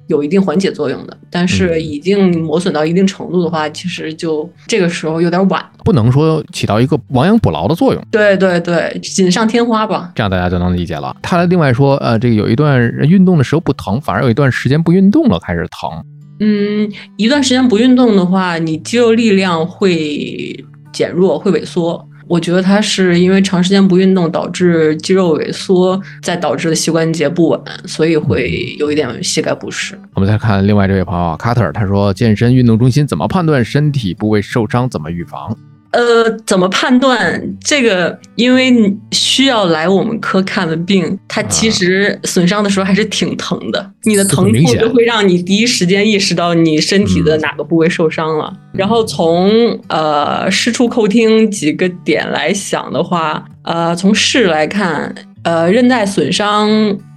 [0.07, 8.03] 有一定缓解作用的，但是已经磨损到一定程度的话，其实就这个时候有点晚，不能说起到一个亡羊补牢的作用。
[8.11, 11.15] 对对对，锦上添花吧，这样大家就能理解了。
[11.21, 15.91] 他另外说，呃，这个有一段运动的时候不疼，反而有一段时间不运动了开始疼。
[16.41, 22.08] 嗯，一段时间不运动的话，你肌肉力量会减弱，会萎缩。
[22.29, 29.99] 我觉得他是因为长时间不运动导致肌肉萎缩，再导致的膝关节不稳，所以会有一点膝盖不适。
[30.15, 35.57] 我们再看另外这位朋友卡特，他说健身运动中心怎么判断身体部位受伤，怎么预防？
[35.91, 38.19] 呃，怎么判断这个？
[38.37, 43.91] 因为你需要来我们科看的病，它其实损伤的时候还是挺疼的。
[44.03, 48.53] 你的疼痛就会让你第一时间意识到你身体的哪个部位受伤了。
[48.73, 49.51] 然后从
[49.89, 56.69] 呃视触叩听几个点来想的话，呃，从视来看，呃，韧带损伤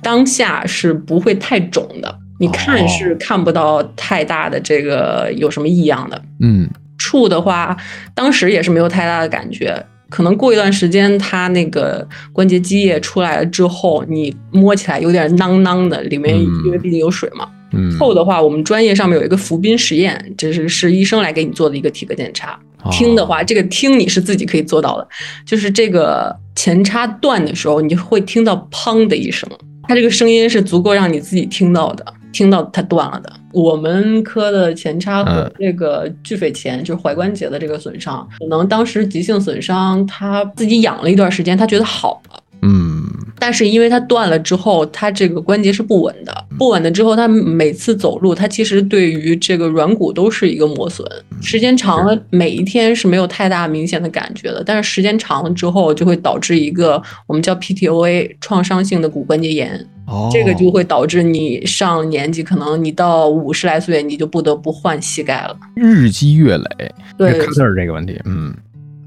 [0.02, 6.22] 当下是不会太肿的，你看是看不到太大的这个有什么异样的。
[6.40, 6.70] 嗯。
[7.02, 7.76] 触的话，
[8.14, 9.76] 当时也是没有太大的感觉，
[10.10, 17.50] 可能过一段时间，它那个关节积液出来了之后，你摸起来有点囊囊的，里面因为毕竟有水嘛。
[17.74, 17.98] 嗯。
[17.98, 22.60] 后的话，我们专业上面有一个浮冰实验，这是是医生来给你做的一个体格检查。
[22.92, 25.08] 听的话，这个听你是自己可以做到的，
[25.46, 29.50] 就是这个前叉断的时候，你会听到砰的一声，
[29.92, 32.06] 它这个声音是足够让你自己听到的。
[32.32, 43.04] 听到它断了的，我们科的前叉和这个巨腓前就是踝关节的这个损伤，可能当时急性损伤，他自己养了一段时间，他觉得好了，嗯，
[43.40, 51.08] 但是因为它断了之后，它这个关节是不稳的，不稳的之后，它每次走路，它其实对于这个软骨都是一个磨损，
[51.42, 59.88] 时间长了，每一天是没有太大明显的感觉的，但是时间长了之后，就会导致一个我们叫 PTOA 创伤性的骨关节炎。
[60.06, 65.58] 哦，这个就会导致你上年纪，可能你到五十来岁，你就不得不换膝盖了。
[65.76, 68.54] 日积月累，对，卡特这个问题，嗯。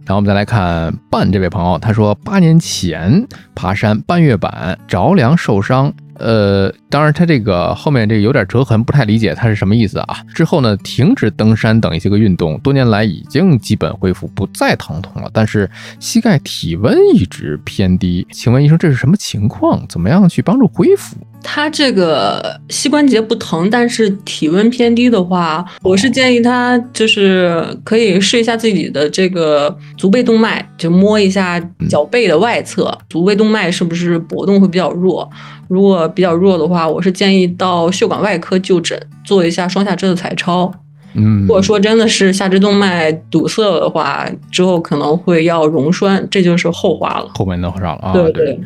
[0.06, 5.92] 然后我们再来看半这位朋友，他说八年前爬山半月板着凉受伤。
[6.16, 10.18] 呃，当然，他这个后面这个有点折痕，不太理解他是什么意思啊。
[10.32, 15.28] 之后呢，停止登山等一些个运动，多年来已经基本恢复，不再疼痛了。
[15.32, 19.84] 但是膝盖体温一直偏低，请问医生这是什么情况？
[19.88, 21.16] 怎么样去帮助恢复？
[21.44, 35.30] 他这个膝关节不疼，但是体温偏低的话，我是建议他就是可以试一下自己的这个足背动脉，就摸一下脚背的外侧，足背动脉是不是搏动会比较弱。
[35.68, 40.72] 如果比较弱的话，我是建议到血管外科就诊，做一下双下肢的彩超。
[41.14, 47.30] 嗯，如果说真的是下肢动脉堵塞的话，之后可能会要溶栓，这就是后话了。
[47.34, 48.12] 后面的话了啊。
[48.12, 48.54] 对对。
[48.54, 48.64] 你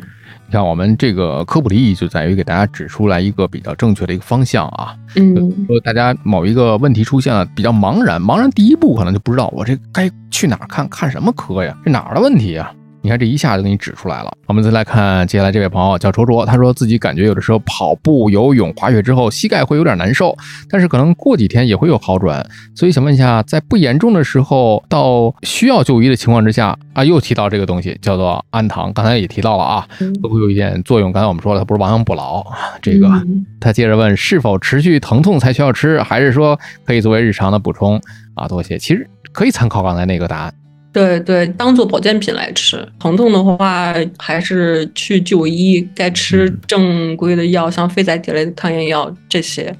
[0.49, 4.95] 看，我们这个科普的意义就在于给大家指出来一个比较正确的一个方向啊。
[5.15, 5.35] 嗯。
[5.67, 11.77] 说大家某一个问题出现了，比较茫然，茫然第一步可能就不知道我这该去哪儿看看什么科呀？
[11.85, 12.71] 这哪儿的问题呀？
[13.01, 14.31] 你看这一下就给你指出来了。
[14.47, 20.35] 我们再来看接下来这位朋友叫卓卓，他说自己感觉有的时候跑步、游泳、滑雪之后膝盖会有点难受，
[20.69, 22.45] 但是可能过几天也会有好转。
[22.75, 31.11] 所以想问一下，在不严重的时候到需要就医的情况之下啊，又提到这个东西叫做氨糖，刚才也提到了啊，会不会有一点作用？
[31.11, 32.43] 刚才我们说了，它不是亡羊补牢。
[32.81, 33.09] 这个
[33.59, 38.01] 他接着问，是否持续疼痛才需要吃，还是说可以作为日常的补充
[38.33, 38.47] 啊？
[38.47, 40.53] 多谢，其实可以参考刚才那个答案。
[40.91, 42.87] 对对，当做保健品来吃。
[42.99, 49.73] 疼痛的话，还是去就医，该吃正规的药，像非甾体类的抗炎药，这些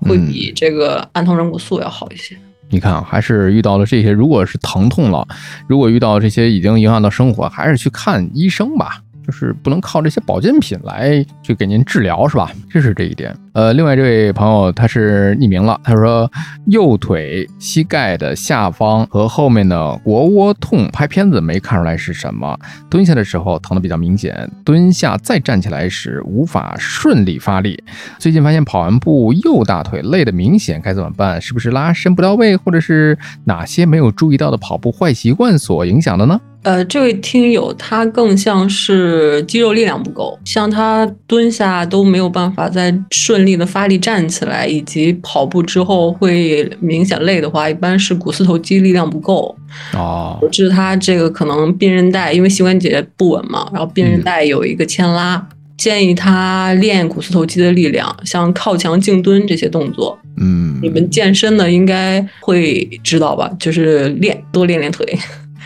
[0.00, 2.34] 会比这个氨糖软骨素要好一些。
[2.70, 5.26] 你看啊，还是遇到了这些，如果是疼痛了，
[5.68, 9.02] 如果遇到这些已经影响到生活，还是去看医生吧。
[9.26, 12.50] 就是不能靠这些保健品来去给您治疗，是吧？
[12.70, 13.34] 这是这一点。
[13.52, 16.30] 呃，另外这位朋友他是匿名了，他说
[16.66, 22.58] 右腿膝盖的下方和后面的腘窝痛，拍片子没看出来是什么。
[22.90, 27.80] 蹲下的时候疼的比较明显，蹲下再站起来时无法顺利发力。
[28.18, 31.40] 最近发现跑完步右大腿累的明显，该怎么办？
[31.40, 36.40] 是不是拉伸不到位，或者是哪些没有注意到的跑步坏习惯所影响的呢？
[36.64, 49.54] 呃，这位听友他更像是肌肉力量不够，像他蹲下都没有办法再顺利的发力站起来，以及跑步之后会明显累的话，一般是股四头肌力量不够
[49.92, 55.46] 哦，导致他这个可能髌韧带因为膝关节不稳嘛，然后髌韧带有一个牵拉，
[55.76, 65.06] 建议他练股四头肌的力量，像靠墙静蹲这些动作，嗯，你们健身的应该会知道吧，就是练多练练腿。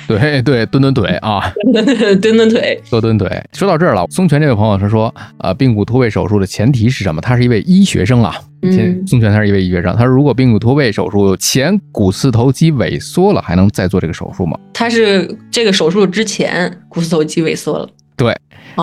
[0.09, 1.53] 对对，蹲蹲腿啊，
[2.21, 3.29] 蹲蹲腿，多蹲腿。
[3.53, 7.21] 说到这儿了，松泉这位朋友他说，呃，髌骨脱位手术的前提是什么？
[7.21, 8.35] 他是一位医学生啊。
[8.63, 14.59] 嗯，松泉他是一位医学生，他说如果髌骨脱位手术前股四头肌萎缩了，还能再做这个手术吗？
[14.73, 17.89] 他是这个手术之前股四头肌萎缩了。
[18.17, 18.35] 对，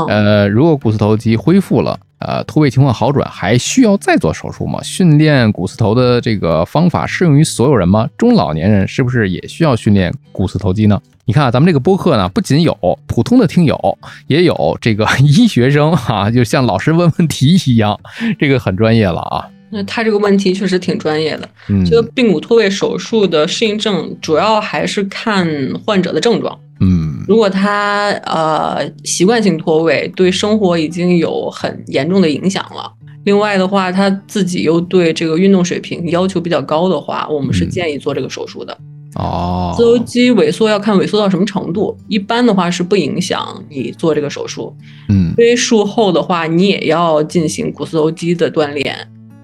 [0.07, 1.97] 呃，如果股四头肌恢复了。
[2.19, 4.81] 呃，脱位情况好转，还需要再做手术吗？
[4.81, 8.09] 训练股四头的这个方法适用于所有人吗？
[8.17, 10.99] 中老年人是不是也需要训练股四头肌呢？
[11.25, 13.97] 你看啊，咱们这个播客呢，不仅有普通的听友，
[14.27, 17.99] 也有这个医学生哈，就像老师问问题一样，
[18.39, 19.49] 这个很专业了啊。
[19.71, 21.49] 那他这个问题确实挺专业的。
[21.67, 25.45] 嗯，这个髌骨脱位手术的适应症主要还是看
[25.83, 26.57] 患者的症状。
[26.79, 32.91] 嗯，如果他呃习惯性脱位，对生活已经有很严重的影响了。
[33.23, 38.77] 另外的话，他自己又对这个运动水平要求比较高的话，我们是建议做这个手术的。
[39.15, 44.75] 哦，自由基萎缩要看萎缩到什么程度，一般的话是不影响你做这个手术。
[45.07, 48.95] 嗯，因为术后的话，你也要进行股四头肌的锻炼。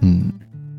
[0.01, 0.31] 嗯，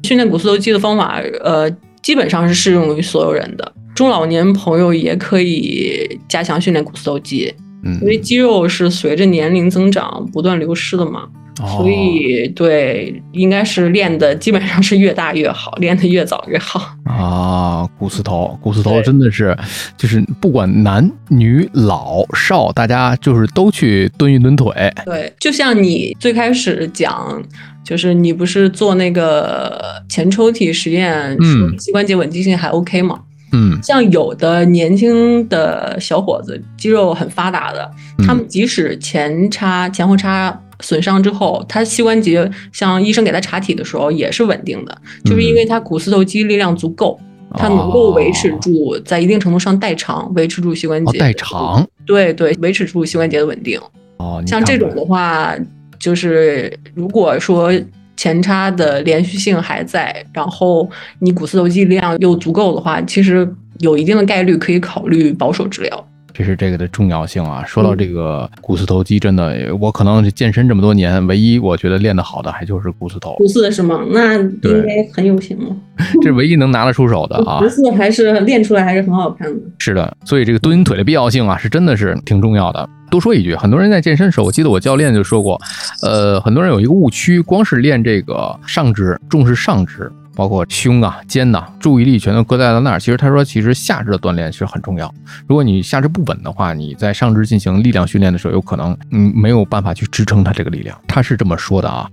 [0.03, 1.71] 训练股四头肌的方法，呃，
[2.03, 3.73] 基本上是适用于所有人的。
[3.95, 7.53] 中老年朋友也可以加强训练股四头肌，
[7.85, 11.29] 嗯，因为肌肉是随着年龄增长不断流失的嘛，
[11.77, 17.87] 所以对，应该是练的基本上是越大越好，练的越早越好啊。
[17.99, 19.57] 股四头，股四头真的是，
[19.97, 24.73] 就是不管男女老少，大家就是都去蹲一蹲腿。
[25.05, 27.41] 对，就像你最开始讲，
[27.85, 33.21] 就是你不是做那个前抽屉实验，说膝关节稳定性还 OK 吗？
[33.53, 37.91] 嗯，像有的年轻的小伙子，肌肉很发达的，
[38.27, 47.19] 他们即使前叉、前后叉损伤之后，他膝关节像医生给他查体的时候也是稳定的，就是因为他股四头肌力量足够，
[47.55, 53.81] 他能够维持住，在一定程度上代偿，维持住膝关节代偿，对对，维持住膝关节的稳定。
[54.17, 55.55] 哦，像这种的话。
[56.03, 57.73] 就是如果说
[58.17, 60.89] 前叉的连续性还在，然后
[61.19, 63.49] 你骨四头肌力量又足够的话，其实
[63.79, 66.09] 有一定的概率可以考虑保守治疗。
[66.35, 67.65] 这是这个的重要性啊！
[67.67, 73.35] 说到这个股四头肌，真的，我可能健身这么多年，唯一我觉得练得好的还就是股四头。
[73.35, 74.01] 股四是吗？
[74.11, 75.77] 那应该很有型了。
[76.23, 77.59] 这唯一能拿得出手的啊！
[77.63, 79.61] 股四还是练出来还是很好看的。
[79.79, 82.89] 是的，所以这个蹲腿的必要性啊，是真的是挺重要的。
[83.11, 85.61] 多说一句，很多人在健身时候，我记得我教练就说过，
[86.03, 90.11] 呃，很多人有一个误区，光是练这个上肢，重视上肢。
[90.35, 93.01] 包括胸啊、肩呐，注意力全都搁在了那儿。
[93.01, 95.13] 其实他说，其实下肢的锻炼是很重要。
[95.47, 100.99] 如果你下肢不稳的话，你在上肢进行力量训练的时候，有可能嗯没有办法去支撑它这个力量。
[101.07, 102.09] 他是这么说的啊。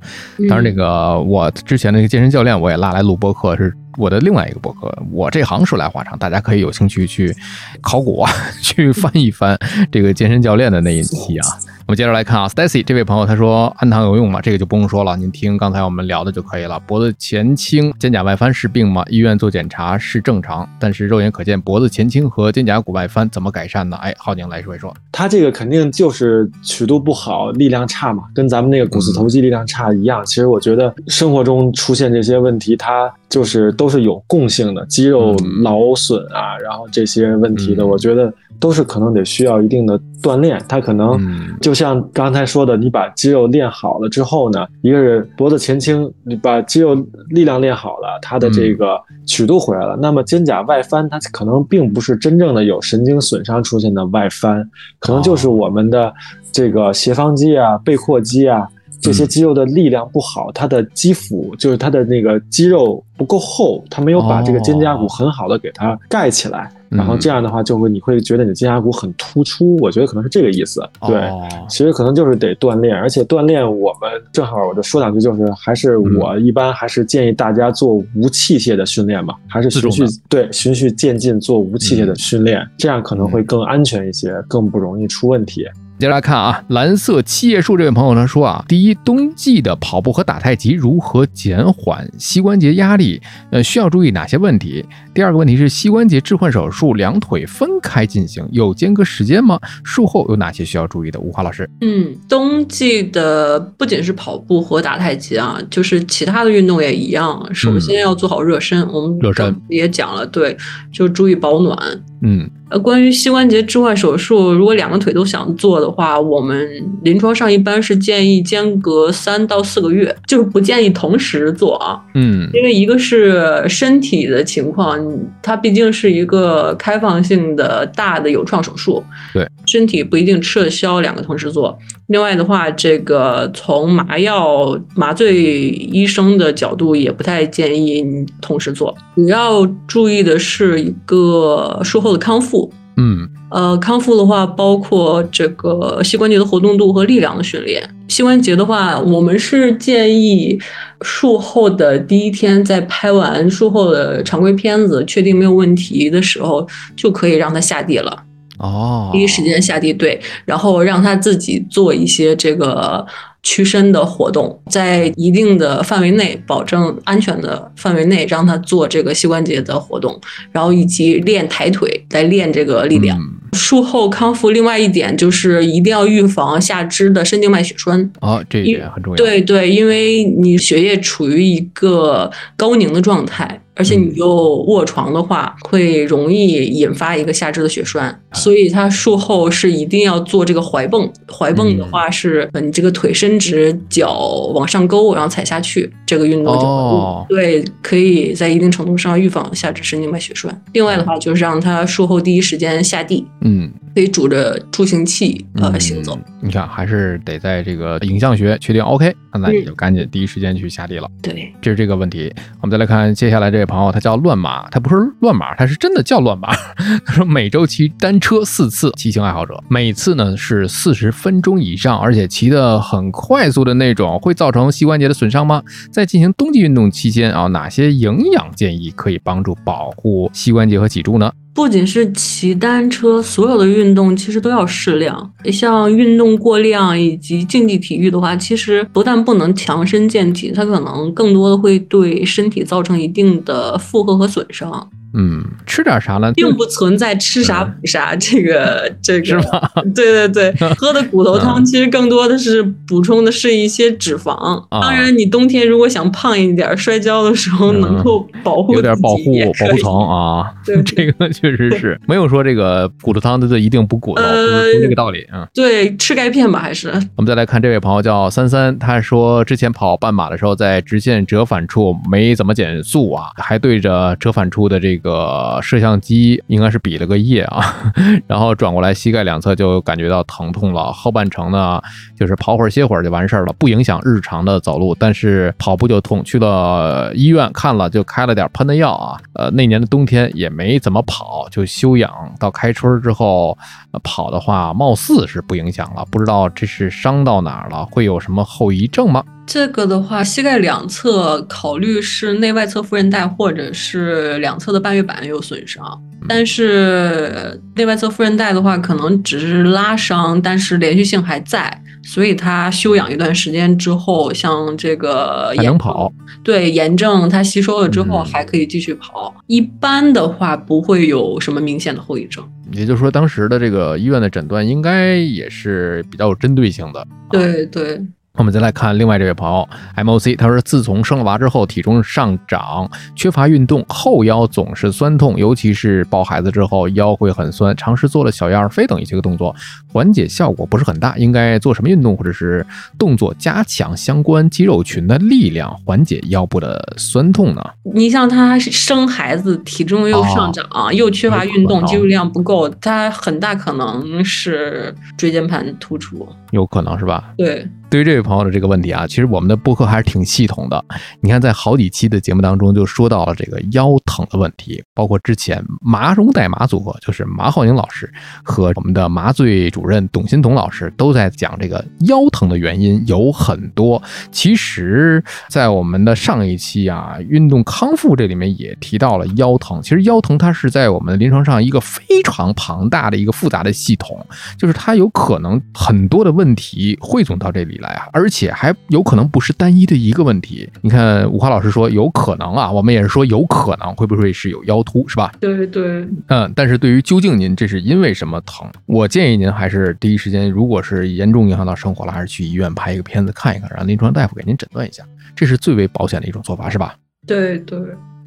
[0.50, 4.94] 当然，那个我之前那个健身教练，我也拉来录播课，是我的另外一个播客。
[5.12, 7.36] 我这行说来话长，大家可以有兴趣去
[7.82, 9.58] 考古啊， 去翻一翻
[9.92, 11.48] 这个健身教练的那一期啊。
[11.90, 14.40] 我们接着来看啊，Stacy 这位朋友他说氨糖有用吗？
[14.40, 16.80] 这个就不用说了，您听刚才我们聊的就可以了。
[16.82, 19.04] 脖子前倾、肩胛外翻是病吗？
[19.10, 23.98] 医院做检查是正常，但是肉眼可见脖子前倾和肩胛骨外翻怎么改善呢？
[23.98, 24.96] 哎，浩宁来说一说。
[25.12, 30.24] 他这个肯定就是曲度不好，力量差嘛，跟咱们那个股四头肌力量差一样。
[30.24, 38.32] 其实我觉得生活中出现这些问题，它就是都是有共性的，肌肉劳损啊，然后这些问题的，我觉得。
[38.62, 41.18] 都是可能得需要一定的锻炼，他可能
[41.62, 46.94] 就像刚才说的，你把肌肉练好了之后呢，一个是脖子前倾，你把肌肉
[47.30, 49.96] 力量练好了，它的这个曲度回来了。
[49.96, 54.70] 那么肩胛外翻，它可能并不是真正的有神经损伤出现的外翻，
[55.00, 56.14] 可能就是我们的
[56.52, 58.68] 这个斜方肌啊、背阔肌啊
[59.02, 66.72] 这些肌肉的力量不好，它的肌腹就是它的那个肌肉不够厚，它没有把这个肩胛骨很好的给它盖起来。
[66.90, 70.82] 然后这样的话，就会你会觉得你的肩胛骨很突出，我觉得可能是这个意思。
[71.08, 71.30] 对，
[71.70, 85.68] 其实可能就是得锻炼，而且锻炼我们正好我就说两句，就是还是我一般还是建议大家做无器械的训练嘛，还是循序对循序渐进做无器械的训练，这样可能会更安全一些，更不容易出问题。
[86.00, 93.22] 接着来看啊，蓝色七叶树这位朋友呢说啊，第一，冬季的跑步和打太极如何减缓膝关节压力？
[93.52, 94.86] 呃，需要注意哪些问题？
[95.14, 99.60] 第二个问题是膝关节置换手术两腿分开进行，有间隔时间吗？
[99.84, 101.20] 术后有哪些需要注意的？
[101.20, 107.46] 吴华老师，嗯，冬季的不仅是跑步和打太极啊，就是其他的运动也一样。
[107.54, 110.56] 首先要做好热身，我们热身也讲了，对，
[110.94, 111.78] 就注意保暖。
[112.22, 112.50] 嗯。
[112.70, 116.70] 呃，关于膝关节置换手术，如果两个腿都想做的话，我们
[117.02, 122.00] 临床上一般是建议间隔三到四个月，就是不建议同时做啊。
[122.14, 125.00] 嗯，因为一个是身体的情况，
[125.42, 129.04] 它毕竟是一个开放性的大的有创手术，
[129.34, 131.76] 对，身体不一定吃得消两个同时做。
[132.08, 138.96] 另外的话，这个从麻药麻醉医生的角度，也不太建议你同时做。
[139.16, 142.59] 主要注意的是一个术后的康复。
[143.02, 147.82] 嗯，呃，康复的话，包括这个膝关节的活动度和力量的训练。
[148.10, 150.60] 膝关节的话，我们是建议
[151.02, 158.24] 术后的第一天，在拍完术后的常规片子，确定没有问题的时候，就可以让他下地了。
[158.58, 163.06] 哦，第一时间下地对，然后让他自己做一些这个
[163.42, 170.20] 屈伸的活动，在一定的范围内，保证安全的范围内，让他做这个膝关节的活动，
[170.52, 173.20] 然后以及练抬腿来练这个力量。
[173.54, 178.12] 术后康复，另外一点就是一定要预防下肢的深静脉血栓。
[178.20, 179.18] 啊，这一点很重要。
[179.18, 183.60] 对对，因为你血液处于一个高凝的状态。
[183.80, 191.10] 而且你又卧床的话，会容易引发一个下肢的血栓，所以他术后是一定要做这个踝泵。
[191.30, 194.12] 踝泵的话是，你这个腿伸直，脚
[194.54, 200.62] 往上勾，然后踩下去，这个运动就对，可以在一定程度上预防下肢神经脉血栓。
[200.74, 206.20] 另外的话，就是让他术后第一时间下地，嗯，可以拄着助行器呃行走。
[206.42, 211.10] 你看，还是得在这个影像学确定 OK，那你就赶紧第一时间去下地了。
[211.22, 212.30] 对，这是这个问题。
[212.60, 213.69] 我们再来看接下来这。
[213.70, 216.50] 朋友，他叫乱马，他不是乱马，他是真的叫乱马。
[217.06, 225.64] 他说每周骑单车四次，骑行爱好者，每次呢是四十分钟以上，而且骑得很快速的那种，会造成膝关节的损伤吗？
[225.92, 231.32] 在进行冬季运动期间啊，哪些营养建议可以帮助保护膝关节和脊柱呢？
[231.60, 235.30] 不仅是骑单车，所有的运动其实都要适量。
[235.52, 244.90] 像运动过量以及竞技体育的话，其实不但不能强身健体，它可能更多的会对身体造成一定的负荷和损伤。
[245.14, 246.32] 嗯，吃点啥呢？
[246.34, 249.72] 并不存在吃啥补啥这个 这个是吧？
[249.96, 254.64] 对对对， 喝的骨头汤其实更多的是补充的是一些脂肪。
[254.70, 259.24] 当然，你冬天如果想胖一点，摔跤的时候能够保护有点保护
[259.60, 260.54] 保护层啊。
[260.66, 265.48] 对，这个确实是没有说这个骨头汤它就一定补骨头，不是这个道理啊。
[265.54, 266.90] 对，吃钙片吧，还是。
[267.16, 277.64] 我们再来看这位朋友叫三三，他说之前跑半马的时候，在直线折返处没怎么减速啊，还对着折返处的这个摄像机应该是比了个耶啊，
[278.28, 280.92] 然后转过来膝盖两侧就感觉到疼痛了。
[280.94, 281.82] 后半程呢，
[282.18, 286.24] 就是跑会儿歇会儿就完事儿了，不影响日常的走路，但是跑步就痛。
[286.24, 289.18] 去了医院看了，就开了点喷的药啊。
[289.34, 293.58] 呃，那年的冬天也没怎么跑，就休养到开春之后
[294.04, 296.06] 跑的话，貌似是不影响了。
[296.12, 299.24] 不知道这是伤到哪儿了，会有什么后遗症吗？
[299.52, 305.84] 这个的话，膝盖两侧考虑是内外侧副韧带或者是两侧的半月板有损伤，
[306.28, 322.48] 但是内外侧副韧带的话，可能只是拉伤，但是连续性还在，所以他休养一段时间之后，像这个还能跑，对炎症它吸收了之后还可以继续跑，一般的话不会有什么明显的后遗症。
[322.72, 327.08] 也就是说，当时的这个医院的诊断应该也是比较有针对性的。
[327.32, 328.00] 对对。
[328.40, 337.76] 我们再来看另外这位朋友 M O C，他说自从生了娃之后，体重上涨，缺乏运动，后腰总是酸痛，尤其是抱孩子之后腰会很酸。
[337.76, 339.54] 尝试做了小燕儿飞等一些个动作，
[339.92, 341.18] 缓解效果不是很大。
[341.18, 342.66] 应该做什么运动或者是
[342.98, 347.62] 动作加强相关肌肉群的力量，缓解腰部的酸痛呢？
[347.94, 357.34] 你像他生孩子，体重又上涨，又缺乏运动，肌肉量不够，他很大可能是椎间盘突出，有可能是吧？
[357.38, 357.68] 对。
[357.90, 360.86] 对于这位朋友的这个问题啊，其实我们的播客还是挺系统的。
[361.22, 368.08] 你看，在好几期的节目当中就说到了这个腰疼的问题，包括之前麻绒带麻组合，就是马浩宁老师
[368.44, 374.00] 和我们的麻醉主任董欣彤老师都在讲这个腰疼的原因有很多。
[374.32, 379.82] 其实，在我们的上一期啊，运动康复这里面也提到了腰疼。
[379.82, 384.24] 其实腰疼它是在我们临床上一个非常庞大的一个复杂的系统，
[384.60, 387.80] 就是它有可能很多的问题汇总到这里。
[387.80, 390.70] 来啊，而且还有可能不是单一的一个问题。
[390.82, 395.32] 你看，五花老师说有可能啊，我们也是说有可能，会不会是有腰突，是吧？
[395.40, 396.52] 对对，嗯。
[396.56, 405.04] 但是对于究竟您这是因为什么疼，我建议您还是第一时间，如果是严重影响到生活了，还是去医院拍一个片子看一看，让临床大夫给您诊断一下，
[405.36, 406.96] 这是最为保险的一种做法，是吧？
[407.26, 407.80] 对对。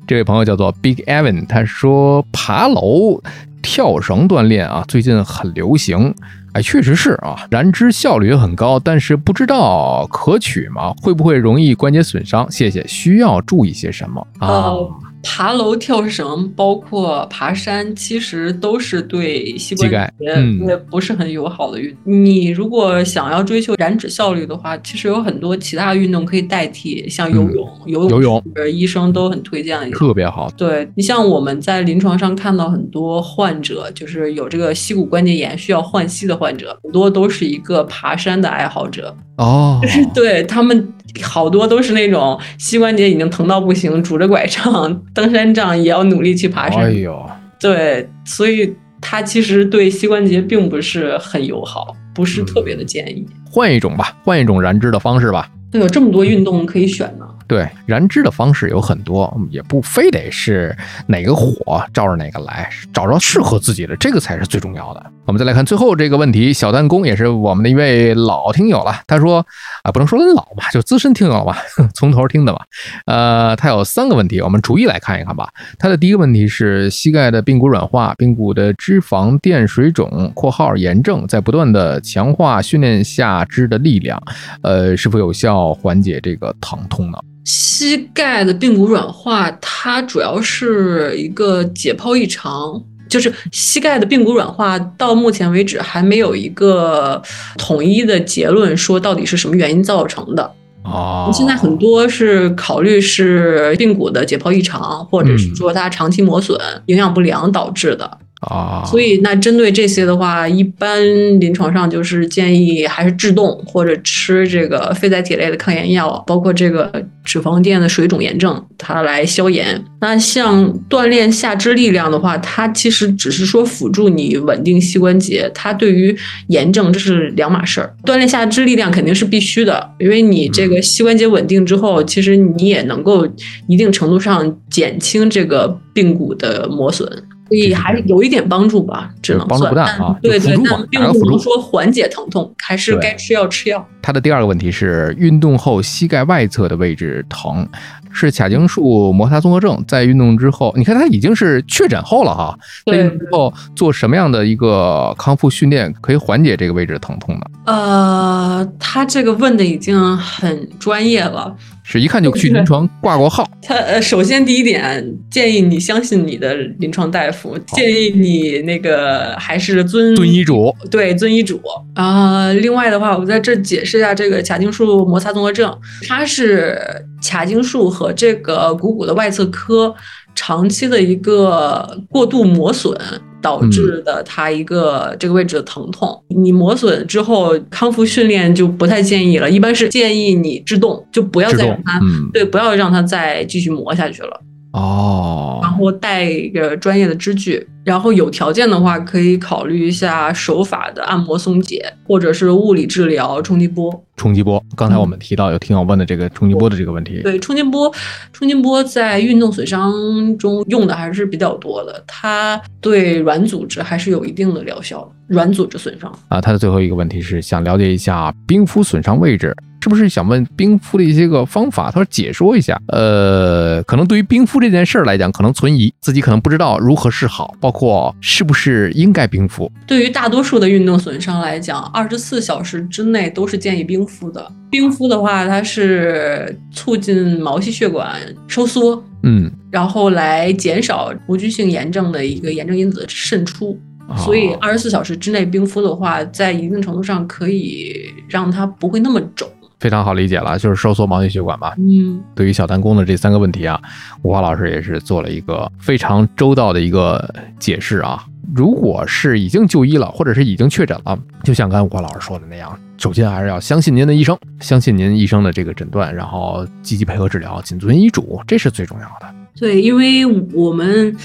[0.07, 3.23] 这位朋友叫做 Big Evan，他说爬楼、
[3.63, 6.15] 跳绳锻炼啊，最近很流行。
[6.53, 10.93] 哎，确实是啊，燃脂效率也很高，但是不知道可取吗？
[11.01, 12.47] 会不会容易关节损伤？
[12.51, 14.75] 谢谢，需要注意些什么啊？
[15.23, 21.99] 爬楼、跳绳，包括爬山，其实都是对膝关节也不是很友好的运动。
[22.05, 28.43] 你如果想要追求燃脂效率的话，其实有很多其他运动可以代替，像游泳，游泳，游泳，
[28.73, 30.51] 医生都很推荐的，特别好。
[30.57, 40.93] 对你像我们在临床上看到很多患者，就是有这个膝骨关节炎需要换膝的患者，很多都是一个爬山的爱好者哦，就 是对他们。
[41.23, 46.85] 好多都是那种膝关节已经疼到不行，拄着拐杖 登山杖也要努力去爬山。
[46.85, 53.27] 哎呦，对，所以它其实对膝关节并不是很友好，不是特别的建议。
[53.51, 55.51] 换一种吧，换一种燃脂的方式吧。
[55.75, 57.27] 那有这么多运动可以选呢。
[57.49, 60.75] 对，燃脂的方式有很多，也不非得是
[61.07, 65.05] 哪个火照着哪个来，找着适合自己的，这个才是最重要的。
[65.25, 69.03] 我们再来看最后这个问题，小弹弓也是我们的一位老听友了。
[69.07, 69.47] 他说
[69.85, 71.57] 啊，不能说老吧，就资深听友了吧，
[71.95, 72.61] 从头听的吧。
[73.07, 75.49] 呃，他有三个问题，我们逐一来看一看吧。
[75.79, 84.21] 他的第一个问题是膝盖的髌骨软化、髌骨的脂肪垫水肿（括号炎症）在不断的强化训练下肢的力量，
[84.63, 87.19] 呃，是否有效缓解这个疼痛呢？
[87.45, 92.81] 膝盖的髌骨软化，它主要是一个解剖异常，
[93.13, 97.23] 就是膝盖的髌骨软化到目前为止还没有一个
[97.59, 100.51] 统一的结论，说到底是什么原因造成的。
[100.85, 108.19] 哦，现在很多是考虑是髌骨的解剖异常，或者是说它长期磨损、营养不良导致的。
[108.43, 108.85] 啊。
[108.87, 111.01] 所以那针对这些的话，一般
[111.41, 116.91] 临床上就是建议还是制动或者吃这个非甾体类的抗炎药，包括这个
[117.25, 119.83] 脂肪垫的水肿炎症，它来消炎。
[120.01, 126.17] 那像锻炼下肢力量的话，它其实只是说辅助你稳定膝关节，它对于
[126.49, 127.95] 炎症这是两码事儿。
[128.05, 133.27] 锻炼下肢力量肯定是必须的，因为你这个膝关节稳定之后，其实你也能够
[133.69, 137.09] 一定程度上减轻这个髌骨的磨损。
[137.53, 140.17] 所以还是有一点帮助吧，只能帮助不大啊。
[140.23, 143.87] 对对，但并不能说缓解疼痛，还是该吃药吃药。
[144.01, 147.69] 他的第二个问题是，运动后膝盖外侧的位置疼，
[148.11, 149.85] 是髂胫束摩擦综合症。
[149.87, 152.59] 在运动之后，你看他已经是确诊后了哈。
[152.87, 157.43] 在运动之后做什么样的一个康复训练可以缓解这个位置的疼痛呢？
[157.67, 161.55] 呃，他这个问的已经很专业了。
[161.93, 163.47] 是一看就去临床挂过号。
[163.61, 171.61] 他呃，首先第一点建议你相信你的临床大夫，建议你那个还是遵遵医嘱，对，遵医嘱
[171.95, 172.51] 啊。
[172.55, 175.71] 另外的话，我在这解释一下这个髂胫束摩擦综合症，
[176.09, 176.81] 它是
[177.23, 179.95] 髂胫束和这个股骨的外侧髁
[180.35, 182.97] 长期的一个过度磨损。
[183.43, 192.01] 导致的它一个这个位置的疼痛，你磨损之后康复训练就不太建议了，一般是建议你制动，就不要再让它，
[192.33, 194.41] 对，不要让它再继续磨下去了。
[194.73, 204.03] 哦，然后带一个专业的支具，然后有条件的话可以考虑一下手法的按摩松解，或者是物理治疗冲击波。
[204.17, 207.21] 冲击波，刚才我们提到有听友问的这个冲击波的这个问题。
[207.23, 207.93] 对，冲击波，
[208.33, 209.93] 冲击波在运动损伤
[210.39, 215.11] 中用的还是比较多的，它对软组织还是有一定的疗效。
[215.27, 219.55] 软组织损伤啊，他的最后一个问题是想了解一下冰敷损伤位置。
[219.83, 221.91] 是不是想问冰敷的一些个方法？
[221.91, 222.81] 他说解说一下。
[222.87, 229.69] 呃，可能对于冰敷这件事儿来讲，可能存疑，自己可能不知道如何是好，包括是不是应该冰敷。
[229.85, 234.53] 对于大多数的运动损伤来讲，二十四小时之内都是建议冰敷的。
[234.71, 243.77] 冰敷的话，它是促进毛细血管收缩，嗯，然后来减少无菌性炎症的一个炎症因子渗出。
[244.17, 247.97] 所以二十四小时之内冰敷的话，在一定程度上可以
[248.29, 249.49] 让它不会那么肿。
[249.83, 251.75] 非常好理解了，就是收缩毛细血管嘛。
[251.77, 253.83] 嗯，对于小弹弓的这三个问题啊，
[254.23, 257.29] 吴华老师也是做了一个非常周到的一个
[257.59, 258.25] 解释啊。
[258.55, 269.35] 如果是已经就医了，或者是已经确诊了，就像刚才吴华老师说的那样，首先还是要相信您的医生，相信您医生的这个诊断，然后积极配合治疗，谨遵医嘱，这是最重要的。
[269.59, 270.25] 对，因为
[270.55, 271.17] 我们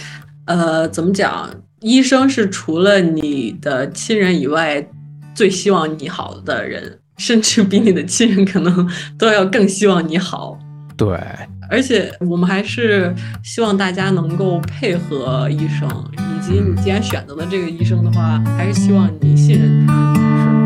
[0.46, 1.48] 呃，怎么讲，
[1.82, 4.84] 医生是除了你的亲人以外，
[5.36, 7.00] 最希望你好的人。
[7.18, 8.88] 甚至比你的亲人可能
[9.18, 10.58] 都要更希望你好，
[10.96, 11.18] 对，
[11.70, 13.14] 而且我们还是
[13.44, 20.57] 希望大家能够配合医生，以及你既然选择了这个医生的话，还是希望你信任他。